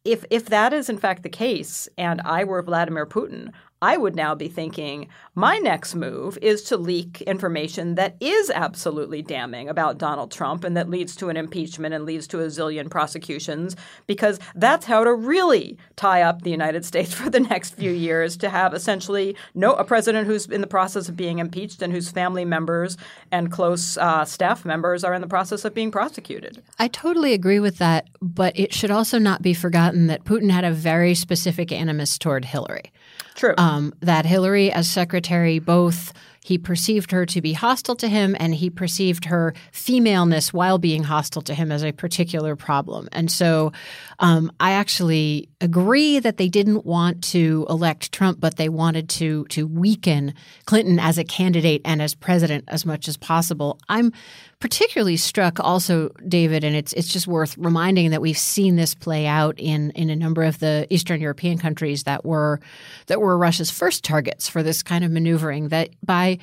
[0.03, 4.15] if if that is in fact the case, and I were Vladimir Putin, I would
[4.15, 9.99] now be thinking my next move is to leak information that is absolutely damning about
[9.99, 13.75] Donald Trump and that leads to an impeachment and leads to a zillion prosecutions
[14.07, 18.35] because that's how to really tie up the United States for the next few years
[18.37, 22.09] to have essentially no a president who's in the process of being impeached and whose
[22.09, 22.97] family members
[23.31, 26.63] and close uh, staff members are in the process of being prosecuted.
[26.79, 30.63] I totally agree with that, but it should also not be forgotten that Putin had
[30.63, 32.91] a very specific animus toward Hillary.
[33.37, 33.53] True.
[33.57, 36.11] Um, that Hillary, as secretary, both
[36.47, 41.03] he perceived her to be hostile to him and he perceived her femaleness while being
[41.03, 43.09] hostile to him as a particular problem.
[43.11, 43.73] And so
[44.19, 49.43] um, I actually agree that they didn't want to elect Trump, but they wanted to
[49.49, 50.33] to weaken
[50.63, 53.77] Clinton as a candidate and as president as much as possible.
[53.89, 54.13] I'm
[54.59, 59.27] particularly struck also, David, and it's it's just worth reminding that we've seen this play
[59.27, 62.59] out in in a number of the Eastern European countries that were
[63.07, 65.69] that were Russia's first targets for this kind of maneuvering.
[65.69, 66.36] That by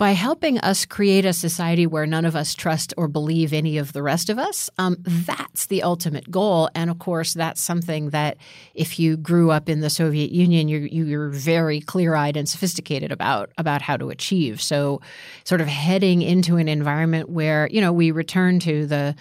[0.00, 3.92] by helping us create a society where none of us trust or believe any of
[3.92, 6.70] the rest of us, um, that's the ultimate goal.
[6.74, 8.38] And of course, that's something that
[8.72, 13.12] if you grew up in the Soviet Union, you're, you're very clear eyed and sophisticated
[13.12, 14.62] about, about how to achieve.
[14.62, 15.02] So,
[15.44, 19.14] sort of heading into an environment where, you know, we return to the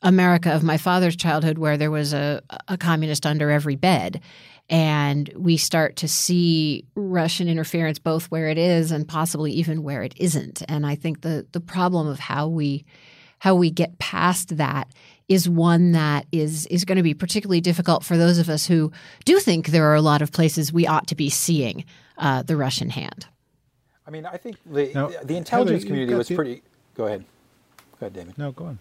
[0.00, 4.22] America of my father's childhood where there was a, a communist under every bed
[4.70, 10.02] and we start to see Russian interference both where it is and possibly even where
[10.02, 10.62] it isn't.
[10.68, 12.84] And I think the the problem of how we
[13.40, 14.88] how we get past that
[15.28, 18.90] is one that is is going to be particularly difficult for those of us who
[19.24, 21.84] do think there are a lot of places we ought to be seeing
[22.18, 23.26] uh, the Russian hand.
[24.06, 26.62] I mean, I think the Now, the intelligence Heather, community was the- pretty.
[26.94, 27.24] Go ahead.
[27.98, 28.38] Go ahead, David.
[28.38, 28.78] No, go on.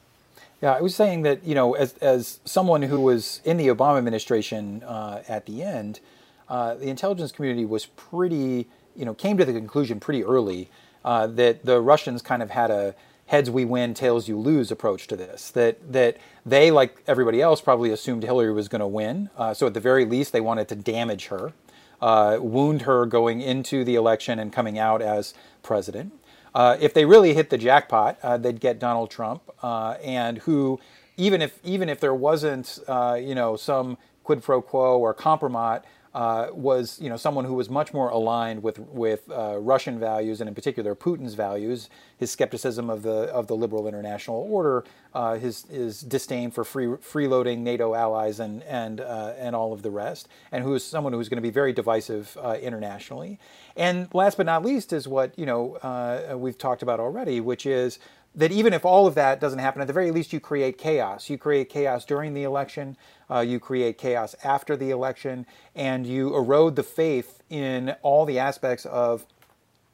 [0.64, 3.98] Yeah, I was saying that you know, as as someone who was in the Obama
[3.98, 6.00] administration uh, at the end,
[6.48, 10.70] uh, the intelligence community was pretty, you know, came to the conclusion pretty early
[11.04, 12.96] uh, that the Russians kind of had a
[13.26, 15.52] heads we win, tails you lose approach to this.
[15.52, 19.32] That that they, like everybody else, probably assumed Hillary was going to win.
[19.36, 21.52] Uh, so at the very least, they wanted to damage her,
[22.00, 26.14] uh, wound her going into the election and coming out as president.
[26.54, 30.80] Uh, if they really hit the jackpot, uh, they'd get Donald Trump, uh, and who,
[31.18, 35.82] even if even if there wasn't, uh, you know, some quid pro quo or compromise,
[36.14, 40.42] uh, was you know someone who was much more aligned with with uh, Russian values
[40.42, 44.84] and in particular Putin's values, his skepticism of the of the liberal international order,
[45.14, 49.82] uh, his his disdain for free freeloading NATO allies and and uh, and all of
[49.82, 53.40] the rest, and who is someone who's going to be very divisive uh, internationally.
[53.76, 57.66] And last but not least is what you know uh, we've talked about already, which
[57.66, 57.98] is
[58.36, 61.30] that even if all of that doesn't happen, at the very least you create chaos.
[61.30, 62.98] You create chaos during the election,
[63.30, 68.40] uh, you create chaos after the election, and you erode the faith in all the
[68.40, 69.26] aspects of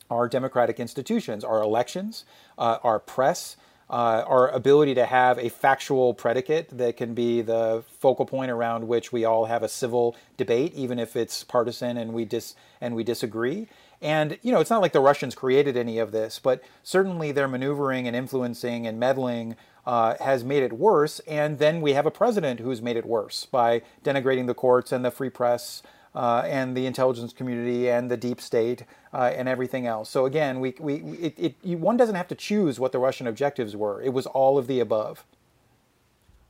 [0.09, 2.25] our democratic institutions, our elections,
[2.57, 3.57] uh, our press,
[3.89, 8.87] uh, our ability to have a factual predicate that can be the focal point around
[8.87, 12.95] which we all have a civil debate, even if it's partisan and we dis and
[12.95, 13.67] we disagree.
[14.01, 17.47] And you know, it's not like the Russians created any of this, but certainly their
[17.47, 21.19] maneuvering and influencing and meddling uh, has made it worse.
[21.27, 25.03] And then we have a president who's made it worse by denigrating the courts and
[25.03, 25.83] the free press
[26.15, 28.83] uh, and the intelligence community and the deep state
[29.13, 30.09] uh, and everything else.
[30.09, 33.75] So again, we, we it, it, one doesn't have to choose what the Russian objectives
[33.75, 34.01] were.
[34.01, 35.25] It was all of the above.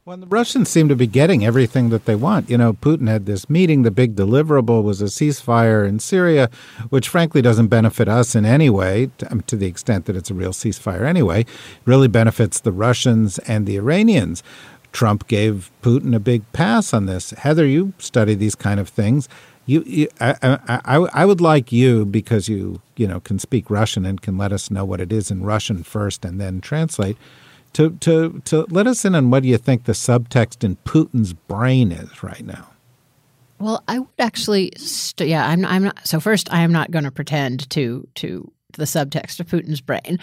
[0.05, 2.49] Well, the Russians seem to be getting everything that they want.
[2.49, 3.83] You know, Putin had this meeting.
[3.83, 6.49] The big deliverable was a ceasefire in Syria,
[6.89, 10.33] which frankly doesn't benefit us in any way, to, um, the extent that it's a
[10.33, 11.41] real ceasefire anyway.
[11.41, 11.47] It
[11.85, 14.41] really benefits the Russians and the Iranians.
[14.93, 17.31] Trump gave Putin a big pass on this.
[17.31, 19.27] Heather, you study these kind of things.
[19.65, 23.69] You, you I, I, I, I would like you because you, you know, can speak
[23.69, 27.17] Russian and can let us know what it is in Russian first and then translate
[27.73, 31.33] to to to let us in on what do you think the subtext in Putin's
[31.33, 32.67] brain is right now.
[33.59, 36.07] Well, I would actually, st- yeah, I'm, I'm not.
[36.07, 40.19] So first, I am not going to pretend to to the subtext of Putin's brain,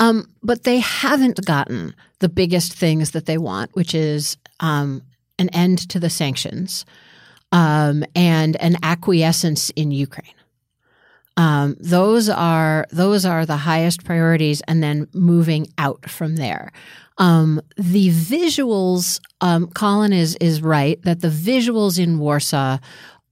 [0.00, 5.02] um, but they haven't gotten the biggest things that they want, which is um,
[5.38, 6.84] an end to the sanctions
[7.52, 10.32] um, and an acquiescence in Ukraine.
[11.36, 16.72] Um, those are those are the highest priorities, and then moving out from there.
[17.18, 22.78] Um, the visuals, um, Colin is is right that the visuals in Warsaw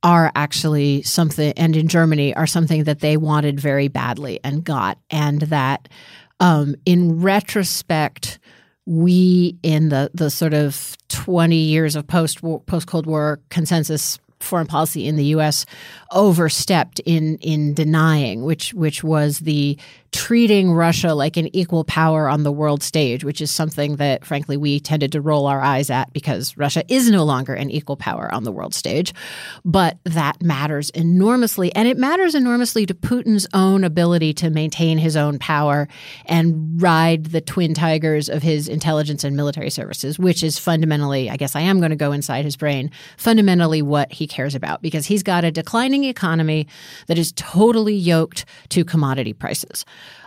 [0.03, 4.99] are actually something, and in Germany are something that they wanted very badly and got,
[5.11, 5.89] and that
[6.41, 8.39] um, in retrospect,
[8.87, 14.67] we in the the sort of twenty years of post post Cold War consensus foreign
[14.67, 15.67] policy in the U.S.
[16.13, 19.79] overstepped in in denying, which which was the
[20.15, 24.57] treating Russia like an equal power on the world stage, which is something that, frankly,
[24.57, 28.33] we tended to roll our eyes at because Russia is no longer an equal power
[28.33, 29.13] on the world stage.
[29.65, 31.75] But that matters enormously.
[31.75, 35.89] And it matters enormously to Putin's own ability to maintain his own power
[36.27, 41.37] and ride the twin tigers of his intelligence and military services, which is fundamentally, I
[41.37, 45.07] guess I am going to go inside his brain, fundamentally what he cares about because
[45.07, 46.69] he's got a declining economy
[47.09, 49.85] that is totally yoked to commodity prices.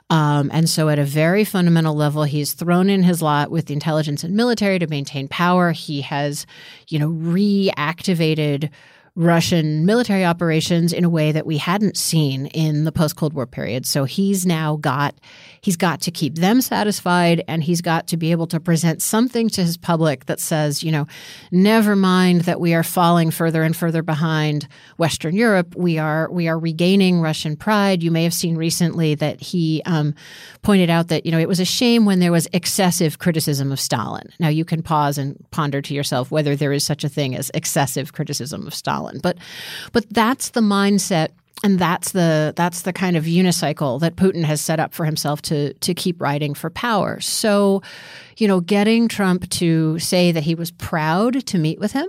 [0.10, 3.74] Um, and so, at a very fundamental level, he's thrown in his lot with the
[3.74, 5.72] intelligence and military to maintain power.
[5.72, 6.46] He has,
[6.88, 8.70] you know, reactivated
[9.18, 13.48] Russian military operations in a way that we hadn't seen in the post Cold War
[13.48, 13.88] period.
[13.88, 15.16] So he's now got
[15.62, 19.50] he's got to keep them satisfied and he's got to be able to present something
[19.50, 21.08] to his public that says, you know,
[21.52, 25.76] never mind that we are falling further and further behind Western Europe.
[25.76, 28.04] We are we are regaining Russian pride.
[28.04, 30.14] You may have seen recently that he um,
[30.62, 33.80] pointed out that you know it was a shame when there was excessive criticism of
[33.80, 34.30] Stalin.
[34.40, 37.50] Now you can pause and ponder to yourself whether there is such a thing as
[37.56, 39.07] excessive criticism of Stalin.
[39.22, 39.38] But
[39.92, 41.30] but that's the mindset
[41.64, 45.42] and that's the that's the kind of unicycle that Putin has set up for himself
[45.44, 47.20] to to keep riding for power.
[47.20, 47.82] So,
[48.38, 52.08] you know, getting Trump to say that he was proud to meet with him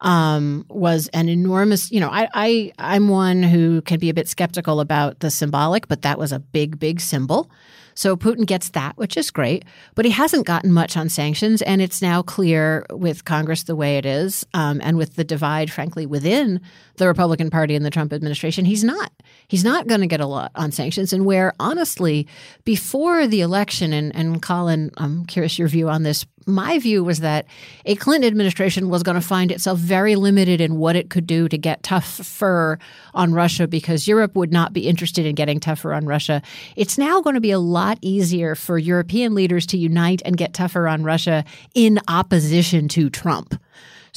[0.00, 1.90] um, was an enormous.
[1.90, 5.88] You know, I, I I'm one who can be a bit skeptical about the symbolic,
[5.88, 7.50] but that was a big, big symbol.
[7.96, 11.62] So Putin gets that, which is great, but he hasn't gotten much on sanctions.
[11.62, 15.72] And it's now clear with Congress the way it is, um, and with the divide,
[15.72, 16.60] frankly, within
[16.98, 19.12] the Republican Party and the Trump administration, he's not.
[19.48, 21.12] He's not going to get a lot on sanctions.
[21.12, 22.26] And where, honestly,
[22.64, 27.20] before the election, and, and Colin, I'm curious your view on this my view was
[27.20, 27.46] that
[27.84, 31.48] a Clinton administration was going to find itself very limited in what it could do
[31.48, 32.78] to get tougher
[33.14, 36.40] on Russia because Europe would not be interested in getting tougher on Russia.
[36.76, 40.54] It's now going to be a lot easier for European leaders to unite and get
[40.54, 41.44] tougher on Russia
[41.74, 43.60] in opposition to Trump.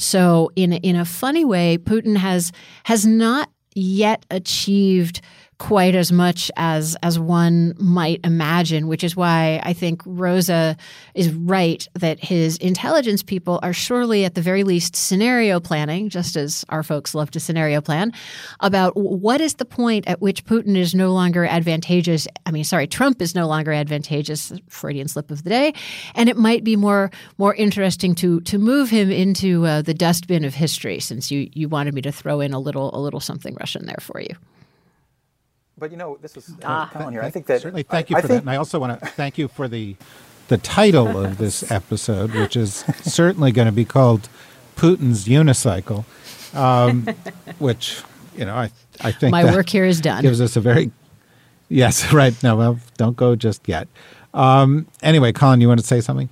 [0.00, 2.52] So in in a funny way, Putin has
[2.84, 5.20] has not yet achieved
[5.60, 10.74] quite as much as as one might imagine, which is why I think Rosa
[11.14, 16.34] is right that his intelligence people are surely at the very least scenario planning, just
[16.34, 18.12] as our folks love to scenario plan,
[18.60, 22.26] about what is the point at which Putin is no longer advantageous.
[22.46, 25.74] I mean, sorry, Trump is no longer advantageous, Freudian slip of the day,
[26.14, 30.42] and it might be more more interesting to to move him into uh, the dustbin
[30.46, 33.54] of history, since you you wanted me to throw in a little a little something
[33.60, 34.34] Russian there for you.
[35.80, 36.90] But you know, this is ah.
[36.92, 37.22] Colin here.
[37.22, 39.06] I think that certainly thank you I, for I that, and I also want to
[39.06, 39.96] thank you for the
[40.48, 44.28] the title of this episode, which is certainly going to be called
[44.76, 46.04] Putin's Unicycle,
[46.54, 47.08] um,
[47.58, 48.02] which
[48.36, 48.70] you know I
[49.00, 50.20] I think my work here is done.
[50.20, 50.90] Gives us a very
[51.70, 53.88] yes right no well don't go just yet.
[54.34, 56.28] Um, anyway, Colin, you want to say something?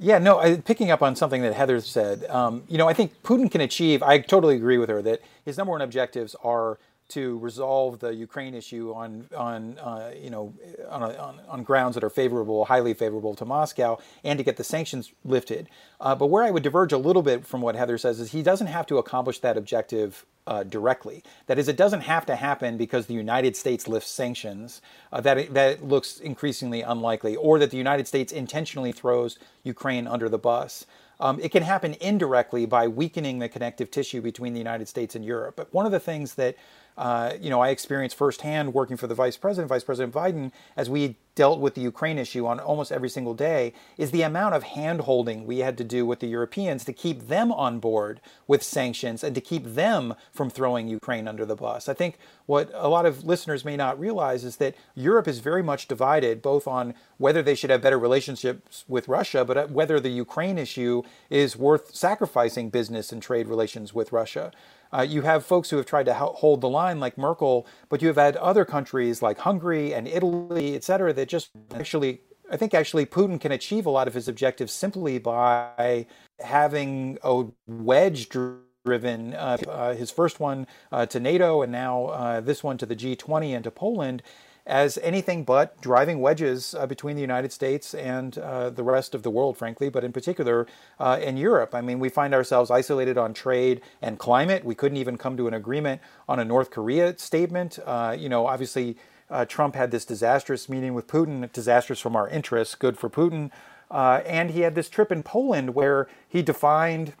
[0.00, 3.20] Yeah, no, I, picking up on something that Heather said, um, you know, I think
[3.24, 6.78] Putin can achieve, I totally agree with her that his number one objectives are
[7.08, 10.54] to resolve the Ukraine issue on on uh, you know
[10.88, 14.64] on, on, on grounds that are favorable, highly favorable to Moscow, and to get the
[14.64, 15.68] sanctions lifted.
[16.00, 18.42] Uh, but where I would diverge a little bit from what Heather says is he
[18.42, 21.22] doesn't have to accomplish that objective uh, directly.
[21.46, 24.80] That is, it doesn't have to happen because the United States lifts sanctions.
[25.12, 30.28] Uh, that that looks increasingly unlikely, or that the United States intentionally throws Ukraine under
[30.28, 30.86] the bus.
[31.20, 35.24] Um, it can happen indirectly by weakening the connective tissue between the United States and
[35.24, 35.56] Europe.
[35.56, 36.56] But one of the things that
[36.98, 40.90] uh, you know, I experienced firsthand working for the vice president, Vice President Biden, as
[40.90, 44.64] we dealt with the Ukraine issue on almost every single day, is the amount of
[44.64, 48.64] hand holding we had to do with the Europeans to keep them on board with
[48.64, 51.88] sanctions and to keep them from throwing Ukraine under the bus.
[51.88, 55.62] I think what a lot of listeners may not realize is that Europe is very
[55.62, 60.08] much divided both on whether they should have better relationships with Russia, but whether the
[60.08, 64.50] Ukraine issue is worth sacrificing business and trade relations with Russia.
[64.92, 68.08] Uh, you have folks who have tried to hold the line, like Merkel, but you
[68.08, 72.20] have had other countries like Hungary and Italy, et cetera, that just actually,
[72.50, 76.06] I think actually Putin can achieve a lot of his objectives simply by
[76.40, 82.40] having a wedge driven, uh, uh, his first one uh, to NATO and now uh,
[82.40, 84.22] this one to the G20 and to Poland,
[84.68, 89.22] as anything but driving wedges uh, between the United States and uh, the rest of
[89.22, 90.66] the world, frankly, but in particular
[91.00, 91.74] uh, in Europe.
[91.74, 94.64] I mean, we find ourselves isolated on trade and climate.
[94.64, 97.78] We couldn't even come to an agreement on a North Korea statement.
[97.84, 98.98] Uh, you know, obviously,
[99.30, 103.50] uh, Trump had this disastrous meeting with Putin, disastrous from our interests, good for Putin.
[103.90, 107.14] Uh, and he had this trip in Poland where he defined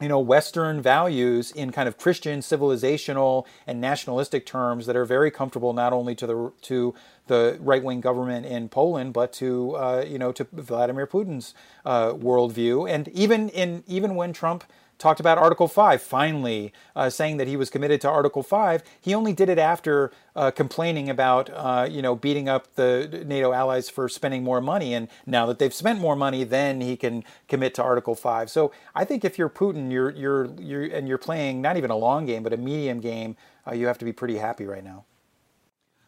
[0.00, 5.30] you know, Western values in kind of Christian, civilizational, and nationalistic terms that are very
[5.30, 6.94] comfortable not only to the to
[7.28, 12.12] the right wing government in Poland, but to uh, you know to Vladimir Putin's uh,
[12.12, 14.64] worldview, and even in even when Trump
[15.04, 18.82] talked about Article 5, finally uh, saying that he was committed to Article 5.
[19.02, 23.52] He only did it after uh, complaining about, uh, you know, beating up the NATO
[23.52, 24.94] allies for spending more money.
[24.94, 28.48] And now that they've spent more money, then he can commit to Article 5.
[28.48, 31.96] So I think if you're Putin, you're, you're, you're, and you're playing not even a
[31.96, 33.36] long game, but a medium game,
[33.68, 35.04] uh, you have to be pretty happy right now.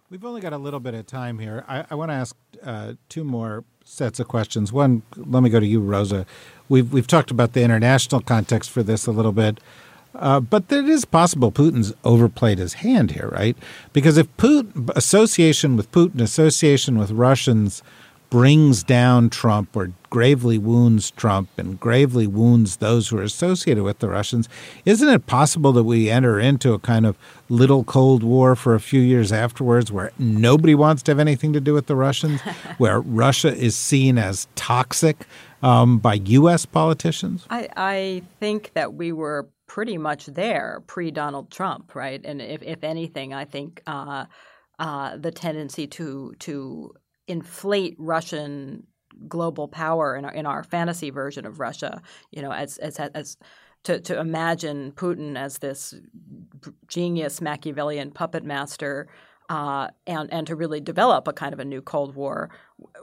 [0.09, 1.65] We've only got a little bit of time here.
[1.69, 4.73] I, I want to ask uh, two more sets of questions.
[4.73, 6.27] One, let me go to you, Rosa.
[6.69, 9.61] We've we've talked about the international context for this a little bit,
[10.15, 13.57] uh, but it is possible Putin's overplayed his hand here, right?
[13.93, 17.83] Because if Putin association with Putin, association with Russians
[18.31, 23.99] brings down Trump or gravely wounds Trump and gravely wounds those who are associated with
[24.01, 24.49] the Russians,
[24.85, 27.17] isn't it possible that we enter into a kind of
[27.49, 31.61] little Cold War for a few years afterwards where nobody wants to have anything to
[31.61, 32.41] do with the Russians,
[32.79, 35.27] where Russia is seen as toxic
[35.67, 36.65] um, by U.S.
[36.65, 37.45] politicians?
[37.51, 42.21] I, I think that we were pretty much there pre Donald Trump, right?
[42.25, 44.27] And if, if anything, I think uh,
[44.79, 46.95] uh, the tendency to to
[47.27, 48.87] inflate Russian
[49.27, 52.01] global power in our, in our fantasy version of Russia,
[52.31, 53.37] you know, as as as
[53.85, 55.95] to, to imagine Putin as this
[56.87, 59.09] genius Machiavellian puppet master
[59.49, 62.51] uh, and and to really develop a kind of a new Cold War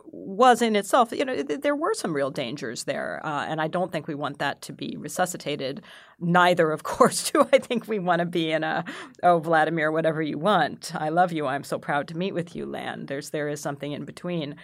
[0.06, 3.92] was in itself, you know, there were some real dangers there, uh, and I don't
[3.92, 5.82] think we want that to be resuscitated.
[6.20, 8.86] Neither, of course, do I think we want to be in a
[9.24, 12.66] oh Vladimir, whatever you want, I love you, I'm so proud to meet with you
[12.66, 13.08] land.
[13.08, 14.56] There's there is something in between.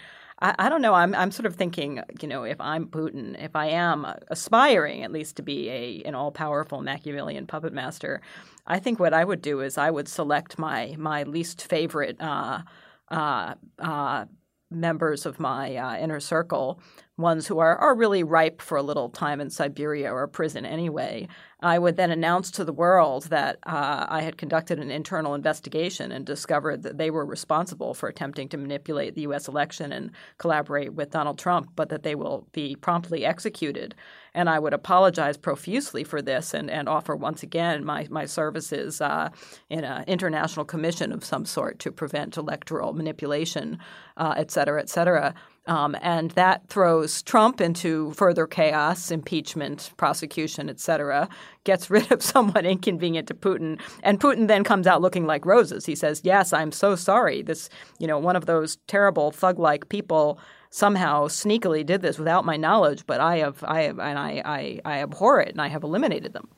[0.41, 0.93] I, I, don't know.
[0.93, 5.11] I'm I'm sort of thinking, you know, if I'm Putin, if I am aspiring at
[5.11, 8.21] least to be a an all powerful Machiavellian puppet master,
[8.65, 12.17] I think what I would do is I would select my my least favorite.
[12.19, 12.61] Uh,
[13.09, 14.25] uh, uh,
[14.71, 16.79] members of my uh, inner circle,
[17.19, 21.27] ones who are, are really ripe for a little time in Siberia or prison anyway,
[21.61, 26.13] I would then announce to the world that uh, I had conducted an internal investigation
[26.13, 29.49] and discovered that they were responsible for attempting to manipulate the U.S.
[29.49, 33.93] election and collaborate with Donald Trump, but that they will be promptly executed.
[34.33, 39.01] And I would apologize profusely for this and, and offer once again my, my services
[39.01, 39.29] uh,
[39.69, 43.79] in an international commission of some sort to prevent electoral manipulation,
[44.15, 45.33] uh, et cetera, et cetera.
[45.69, 51.29] Um, and that throws Trump into further chaos, impeachment, prosecution, et cetera,
[51.63, 53.79] gets rid of someone inconvenient to Putin.
[54.01, 55.85] And Putin then comes out looking like roses.
[55.85, 57.43] He says, Yes, I'm so sorry.
[57.43, 60.39] This, you know, one of those terrible thug like people
[60.71, 64.79] somehow sneakily did this without my knowledge, but I have, I have, and I, I,
[64.85, 66.49] I abhor it and I have eliminated them.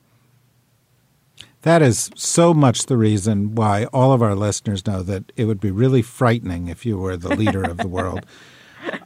[1.62, 5.60] That is so much the reason why all of our listeners know that it would
[5.60, 8.24] be really frightening if you were the leader of the world.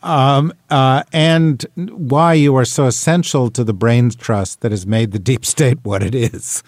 [0.07, 5.11] um, uh, and why you are so essential to the brains trust that has made
[5.11, 6.63] the deep state what it is.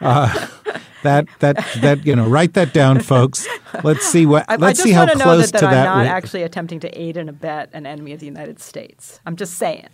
[0.00, 0.48] Uh,
[1.02, 3.46] that that that you know, write that down, folks.
[3.84, 4.46] Let's see what.
[4.48, 5.84] I, let's I see how that, close that, to I'm that.
[5.84, 9.20] not actually attempting to aid and abet an enemy of the United States.
[9.26, 9.88] I'm just saying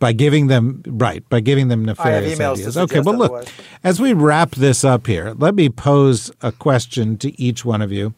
[0.00, 2.76] by giving them right by giving them nefarious ideas.
[2.76, 3.48] Okay, well, look,
[3.84, 7.92] as we wrap this up here, let me pose a question to each one of
[7.92, 8.14] you.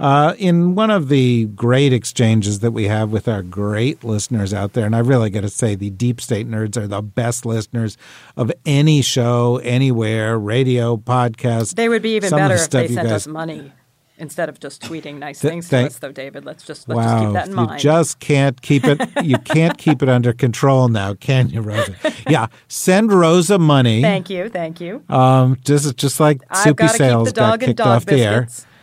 [0.00, 4.72] Uh, in one of the great exchanges that we have with our great listeners out
[4.72, 7.96] there, and I really got to say, the deep state nerds are the best listeners
[8.36, 11.76] of any show, anywhere, radio, podcast.
[11.76, 13.72] They would be even better if they sent guys, us money
[14.18, 16.44] instead of just tweeting nice Th- things to us, though, David.
[16.44, 17.72] Let's just let's wow, just keep that in mind.
[17.72, 19.00] You just can't keep it.
[19.24, 21.94] you can't keep it under control now, can you, Rosa?
[22.28, 24.02] Yeah, send Rosa money.
[24.02, 25.02] Thank you, thank you.
[25.08, 28.62] Um, just just like Soupy Sales got kicked off biscuits.
[28.62, 28.74] the air.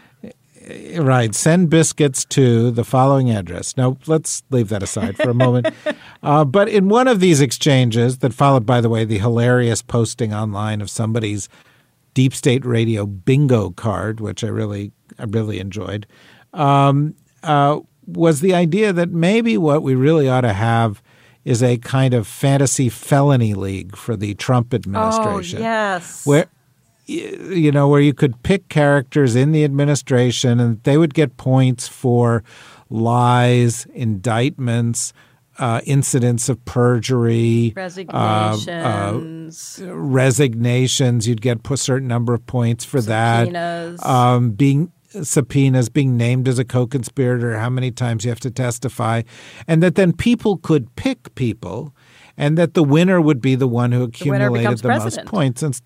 [0.99, 1.33] Right.
[1.33, 3.75] Send biscuits to the following address.
[3.77, 5.67] Now, let's leave that aside for a moment.
[6.23, 10.33] uh, but in one of these exchanges, that followed, by the way, the hilarious posting
[10.33, 11.49] online of somebody's
[12.13, 14.91] deep state radio bingo card, which I really,
[15.21, 16.07] I really enjoyed,
[16.53, 21.01] um, uh, was the idea that maybe what we really ought to have
[21.45, 25.59] is a kind of fantasy felony league for the Trump administration.
[25.59, 26.25] Oh, yes.
[26.25, 26.47] Where
[27.07, 31.87] you know, where you could pick characters in the administration and they would get points
[31.87, 32.43] for
[32.89, 35.11] lies, indictments,
[35.57, 41.27] uh, incidents of perjury, resignations, uh, uh, resignations.
[41.27, 43.99] You'd get a certain number of points for subpoenas.
[43.99, 44.09] that.
[44.09, 44.91] Um, being
[45.21, 49.21] subpoenas, being named as a co-conspirator, how many times you have to testify,
[49.67, 51.93] and that then people could pick people,
[52.37, 55.63] and that the winner would be the one who accumulated the, the most points.
[55.63, 55.79] And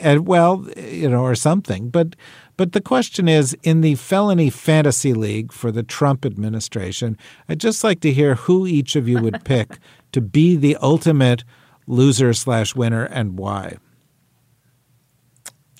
[0.00, 1.90] and well, you know, or something.
[1.90, 2.14] But
[2.56, 7.16] but the question is, in the felony fantasy league for the Trump administration,
[7.48, 9.78] I'd just like to hear who each of you would pick
[10.12, 11.44] to be the ultimate
[11.86, 13.76] loser slash winner and why.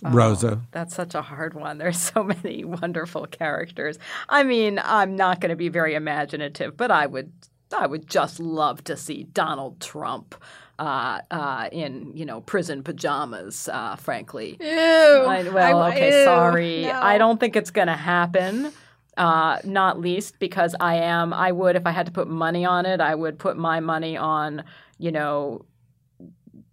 [0.04, 0.60] Oh, Rosa.
[0.70, 1.78] That's such a hard one.
[1.78, 3.98] There's so many wonderful characters.
[4.28, 7.32] I mean, I'm not going to be very imaginative, but I would
[7.76, 10.34] I would just love to see Donald Trump
[10.78, 13.68] uh, uh, in you know prison pajamas.
[13.68, 14.66] Uh, frankly, ew.
[14.68, 16.82] I, well, I, okay, ew, sorry.
[16.82, 16.92] No.
[16.92, 18.72] I don't think it's going to happen.
[19.16, 21.32] Uh, not least because I am.
[21.32, 23.00] I would if I had to put money on it.
[23.00, 24.62] I would put my money on
[24.98, 25.64] you know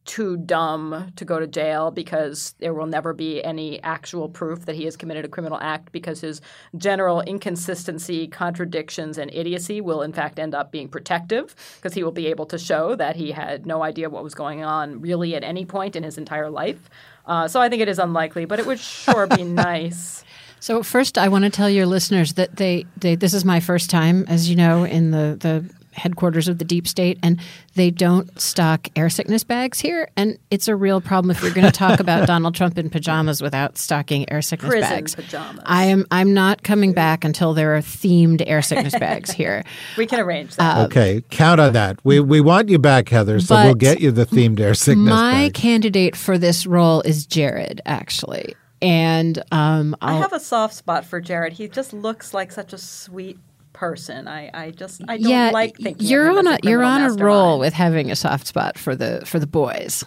[0.06, 4.76] too dumb to go to jail because there will never be any actual proof that
[4.76, 6.42] he has committed a criminal act because his
[6.78, 12.12] general inconsistency, contradictions, and idiocy will in fact end up being protective because he will
[12.12, 15.44] be able to show that he had no idea what was going on really at
[15.44, 16.90] any point in his entire life.
[17.26, 20.24] Uh, so I think it is unlikely, but it would sure be nice.
[20.60, 23.90] So first, I want to tell your listeners that they, they this is my first
[23.90, 27.40] time, as you know, in the the headquarters of the deep state, and
[27.76, 30.10] they don't stock air sickness bags here.
[30.16, 33.42] And it's a real problem if you're going to talk about Donald Trump in pajamas
[33.42, 35.16] without stocking air sickness Prison bags.
[35.16, 35.64] pajamas.
[35.66, 39.64] I am I'm not coming back until there are themed air sickness bags here.
[39.98, 40.78] We can arrange that.
[40.78, 42.00] Uh, okay, count on that.
[42.04, 43.40] We we want you back, Heather.
[43.40, 45.10] So we'll get you the themed air sickness.
[45.10, 45.54] My bag.
[45.54, 48.56] candidate for this role is Jared, actually.
[48.82, 51.54] And um, I have a soft spot for Jared.
[51.54, 53.40] He just looks like such a sweet
[53.76, 54.28] person.
[54.28, 56.08] I, I just I don't yeah, like thinking.
[56.08, 59.22] you're on as a you're on a roll with having a soft spot for the
[59.26, 60.04] for the boys.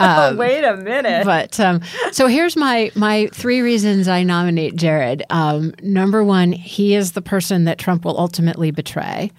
[0.00, 1.26] Oh, wait a minute.
[1.26, 5.24] but um, so here's my my three reasons I nominate Jared.
[5.30, 9.32] Um, number one, he is the person that Trump will ultimately betray.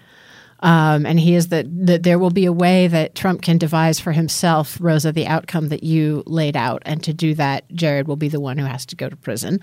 [0.62, 3.98] Um, and he is that that there will be a way that Trump can devise
[3.98, 8.16] for himself, Rosa, the outcome that you laid out, and to do that, Jared will
[8.16, 9.60] be the one who has to go to prison.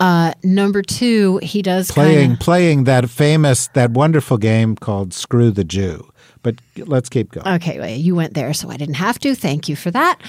[0.00, 5.50] Uh, number two, he does playing kinda, playing that famous that wonderful game called Screw
[5.50, 6.10] the Jew.
[6.42, 7.48] But let's keep going.
[7.56, 9.34] Okay, well, you went there, so I didn't have to.
[9.34, 10.20] Thank you for that.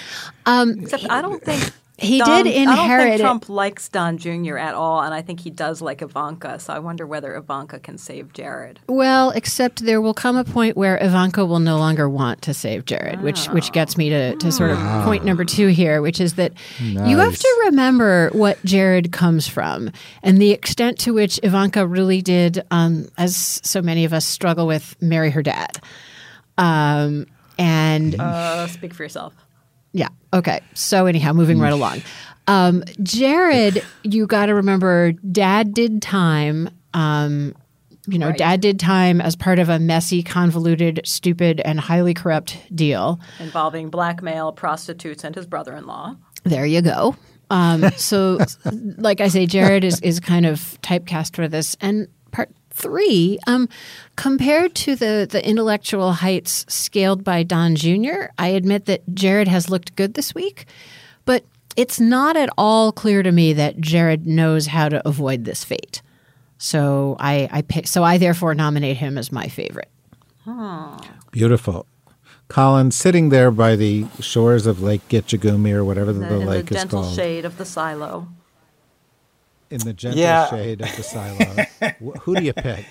[0.46, 3.24] Um, Except I don't think He Don- did I don't inherit think it.
[3.24, 4.58] Trump likes Don Jr.
[4.58, 6.60] at all, and I think he does like Ivanka.
[6.60, 8.80] So I wonder whether Ivanka can save Jared.
[8.88, 12.84] Well, except there will come a point where Ivanka will no longer want to save
[12.86, 16.34] Jared, which which gets me to, to sort of point number two here, which is
[16.34, 19.90] that you have to remember what Jared comes from
[20.22, 24.68] and the extent to which Ivanka really did, um, as so many of us struggle
[24.68, 25.80] with, marry her dad.
[26.58, 27.28] Um,
[27.58, 29.34] and Uh, speak for yourself.
[29.96, 30.10] Yeah.
[30.34, 30.60] Okay.
[30.74, 32.02] So anyhow, moving right along.
[32.48, 36.70] Um, Jared, you got to remember, Dad did time.
[36.94, 37.56] Um,
[38.08, 38.38] you know, Right.
[38.38, 43.20] Dad did time as part of a messy, convoluted, stupid, and highly corrupt deal.
[43.40, 46.16] Involving blackmail, prostitutes, and his brother-in-law.
[46.44, 47.16] There you go.
[47.50, 48.38] Um, so,
[48.98, 51.76] like I say, Jared is is kind of typecast for this.
[51.82, 53.68] And part three, um,
[54.16, 59.70] compared to the the intellectual heights scaled by Don Jr., I admit that Jared has
[59.70, 60.66] looked good this week,
[61.26, 61.44] but
[61.76, 66.02] it's not at all clear to me that Jared knows how to avoid this fate.
[66.58, 69.90] So I, I pick, so I therefore nominate him as my favorite.
[71.32, 71.86] Beautiful.
[72.48, 76.76] Colin sitting there by the shores of Lake Gitchagumi or whatever the, in lake the
[76.76, 77.16] is gentle called.
[77.16, 78.28] shade of the silo.
[79.70, 80.48] In the gentle Yeah.
[80.50, 81.66] shade of the silo.
[82.22, 82.86] Who do you pick?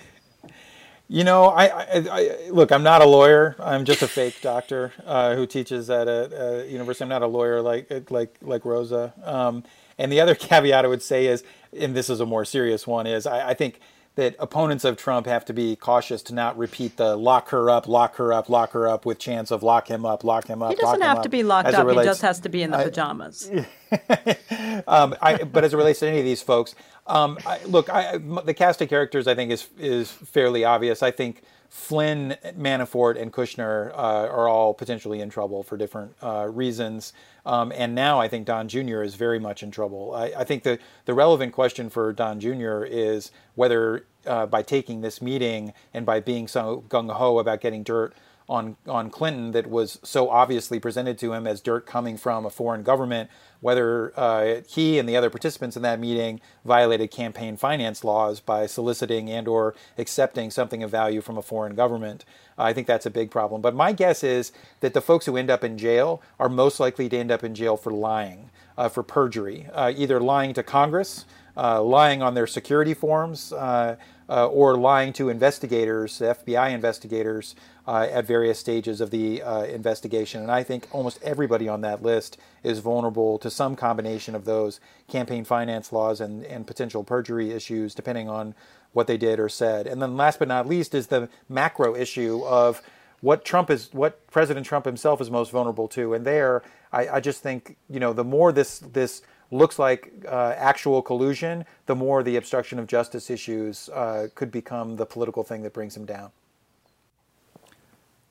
[1.06, 2.72] You know, I, I, I look.
[2.72, 3.56] I'm not a lawyer.
[3.60, 7.02] I'm just a fake doctor uh, who teaches at a, a university.
[7.04, 9.12] I'm not a lawyer like like like Rosa.
[9.22, 9.64] Um,
[9.98, 11.44] and the other caveat I would say is,
[11.78, 13.80] and this is a more serious one, is I, I think
[14.16, 17.88] that opponents of Trump have to be cautious to not repeat the lock her up,
[17.88, 20.70] lock her up, lock her up with chance of lock him up, lock him up.
[20.70, 21.88] He doesn't have to be locked up.
[21.88, 23.50] He just has to be in the pajamas.
[24.86, 28.18] um, I, but as it relates to any of these folks, um, I, look, I,
[28.18, 31.02] the cast of characters I think is is fairly obvious.
[31.02, 31.42] I think
[31.74, 37.12] Flynn, Manafort, and Kushner uh, are all potentially in trouble for different uh, reasons.
[37.44, 39.02] Um, and now I think Don Jr.
[39.02, 40.14] is very much in trouble.
[40.14, 42.84] I, I think the, the relevant question for Don Jr.
[42.84, 47.82] is whether uh, by taking this meeting and by being so gung ho about getting
[47.82, 48.14] dirt
[48.48, 52.50] on on Clinton that was so obviously presented to him as dirt coming from a
[52.50, 53.30] foreign government,
[53.60, 58.66] whether uh, he and the other participants in that meeting violated campaign finance laws by
[58.66, 62.24] soliciting and or accepting something of value from a foreign government.
[62.58, 63.62] I think that's a big problem.
[63.62, 67.08] But my guess is that the folks who end up in jail are most likely
[67.08, 71.24] to end up in jail for lying, uh, for perjury, uh, either lying to Congress,
[71.56, 73.96] uh, lying on their security forms, uh,
[74.28, 77.54] uh, or lying to investigators, FBI investigators,
[77.86, 80.40] uh, at various stages of the uh, investigation.
[80.42, 84.80] And I think almost everybody on that list is vulnerable to some combination of those
[85.08, 88.54] campaign finance laws and, and potential perjury issues, depending on
[88.92, 89.86] what they did or said.
[89.86, 92.80] And then last but not least is the macro issue of
[93.20, 96.14] what Trump is, what President Trump himself is most vulnerable to.
[96.14, 96.62] And there,
[96.92, 101.64] I, I just think, you know, the more this, this looks like uh, actual collusion,
[101.86, 105.96] the more the obstruction of justice issues uh, could become the political thing that brings
[105.96, 106.30] him down.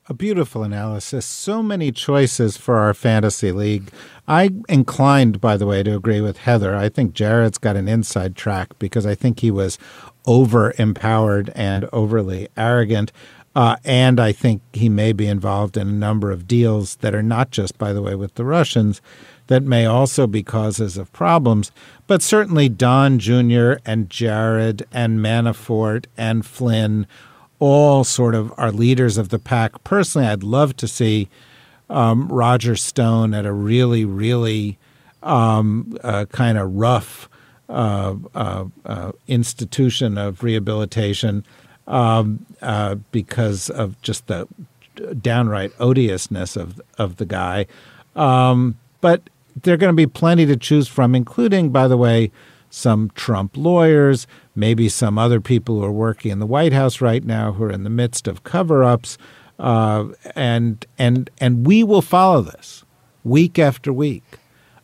[0.06, 1.24] A beautiful analysis.
[1.24, 3.90] So many choices for our fantasy league.
[4.28, 6.76] I inclined, by the way, to agree with Heather.
[6.76, 9.78] I think Jared's got an inside track because I think he was
[10.26, 13.12] over empowered and overly arrogant.
[13.56, 17.22] Uh, and I think he may be involved in a number of deals that are
[17.22, 19.00] not just, by the way, with the Russians,
[19.46, 21.72] that may also be causes of problems.
[22.06, 23.76] But certainly Don Jr.
[23.86, 27.06] and Jared and Manafort and Flynn
[27.58, 29.82] all sort of are leaders of the pack.
[29.84, 31.28] Personally, I'd love to see
[31.90, 34.78] um, Roger Stone at a really, really
[35.22, 37.28] um, uh, kind of rough
[37.68, 41.44] uh, uh, uh, institution of rehabilitation.
[41.86, 44.48] um, uh, because of just the
[45.20, 47.66] downright odiousness of of the guy.
[48.16, 49.28] Um, but
[49.62, 52.30] there are going to be plenty to choose from, including, by the way,
[52.74, 57.24] some Trump lawyers, maybe some other people who are working in the White House right
[57.24, 59.16] now who are in the midst of cover-ups,
[59.60, 62.84] uh, and and and we will follow this
[63.22, 64.24] week after week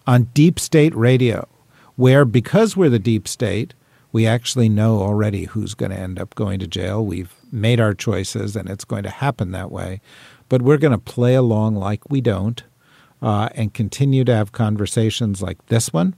[0.07, 1.49] on Deep State Radio,
[1.97, 3.75] where because we're the deep state,
[4.13, 7.05] we actually know already who's going to end up going to jail.
[7.05, 10.01] We've made our choices, and it's going to happen that way.
[10.49, 12.63] But we're going to play along like we don't
[13.21, 16.15] uh, and continue to have conversations like this one.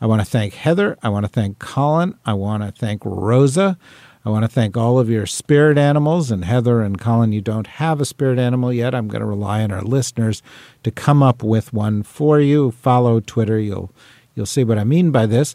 [0.00, 0.96] I want to thank Heather.
[1.02, 2.14] I want to thank Colin.
[2.24, 3.78] I want to thank Rosa.
[4.24, 6.30] I want to thank all of your spirit animals.
[6.30, 8.94] And Heather and Colin, you don't have a spirit animal yet.
[8.94, 10.42] I'm going to rely on our listeners
[10.82, 12.70] to come up with one for you.
[12.70, 13.58] Follow Twitter.
[13.58, 13.90] You'll
[14.34, 15.54] you'll see what I mean by this.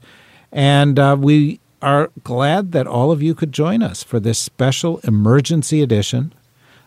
[0.52, 5.00] And uh, we are glad that all of you could join us for this special
[5.04, 6.34] emergency edition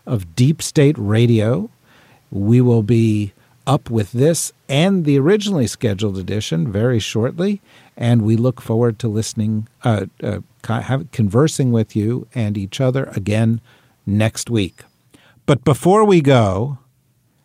[0.06, 1.70] of Deep State Radio.
[2.30, 3.32] We will be
[3.68, 7.60] up with this and the originally scheduled edition very shortly,
[7.96, 10.40] and we look forward to listening, uh, uh,
[11.12, 13.60] conversing with you and each other again
[14.06, 14.82] next week.
[15.44, 16.78] But before we go,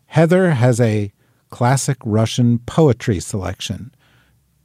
[0.08, 1.12] Heather has a
[1.50, 3.94] classic Russian poetry selection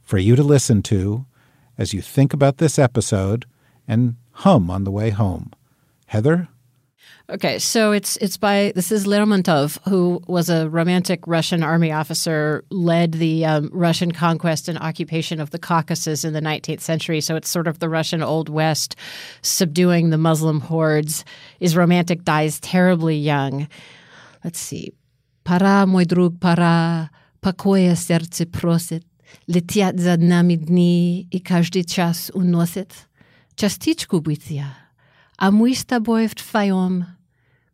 [0.01, 1.25] for you to listen to
[1.77, 3.45] as you think about this episode
[3.87, 5.51] and hum on the way home.
[6.07, 6.47] Heather?
[7.30, 12.64] Okay, so it's it's by this is Lermontov, who was a romantic Russian army officer,
[12.70, 17.22] led the um, Russian conquest and occupation of the Caucasus in the 19th century.
[17.22, 18.96] So it's sort of the Russian Old West,
[19.40, 21.24] subduing the Muslim hordes.
[21.60, 23.68] His romantic dies terribly young.
[24.44, 24.92] Let's see.
[25.44, 29.04] Пора, мой друг, пора, покоя сердце просит,
[29.46, 32.92] летят за нами дни и каждый час уносит
[33.56, 34.76] частичку бытия,
[35.38, 37.06] а мы с тобой вдвоем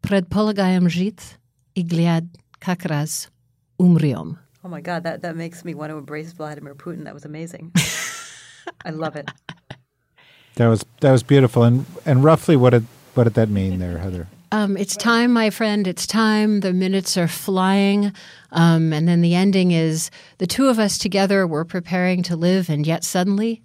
[0.01, 1.37] предполагаем жить
[1.75, 2.25] и глядь
[2.59, 3.31] как раз
[3.79, 4.39] умрем.
[4.63, 7.05] Oh my God, that, that makes me want to embrace Vladimir Putin.
[7.05, 7.73] That was amazing.
[8.85, 9.31] I love it.
[10.57, 11.65] That was that was beautiful.
[11.65, 14.27] And and roughly what did what did that mean there, Heather?
[14.53, 15.87] Um, it's time, my friend.
[15.87, 16.61] It's time.
[16.61, 18.13] The minutes are flying.
[18.51, 22.69] Um, and then the ending is the two of us together, we're preparing to live,
[22.69, 23.63] and yet suddenly,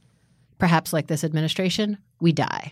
[0.60, 2.72] perhaps like this administration, we die.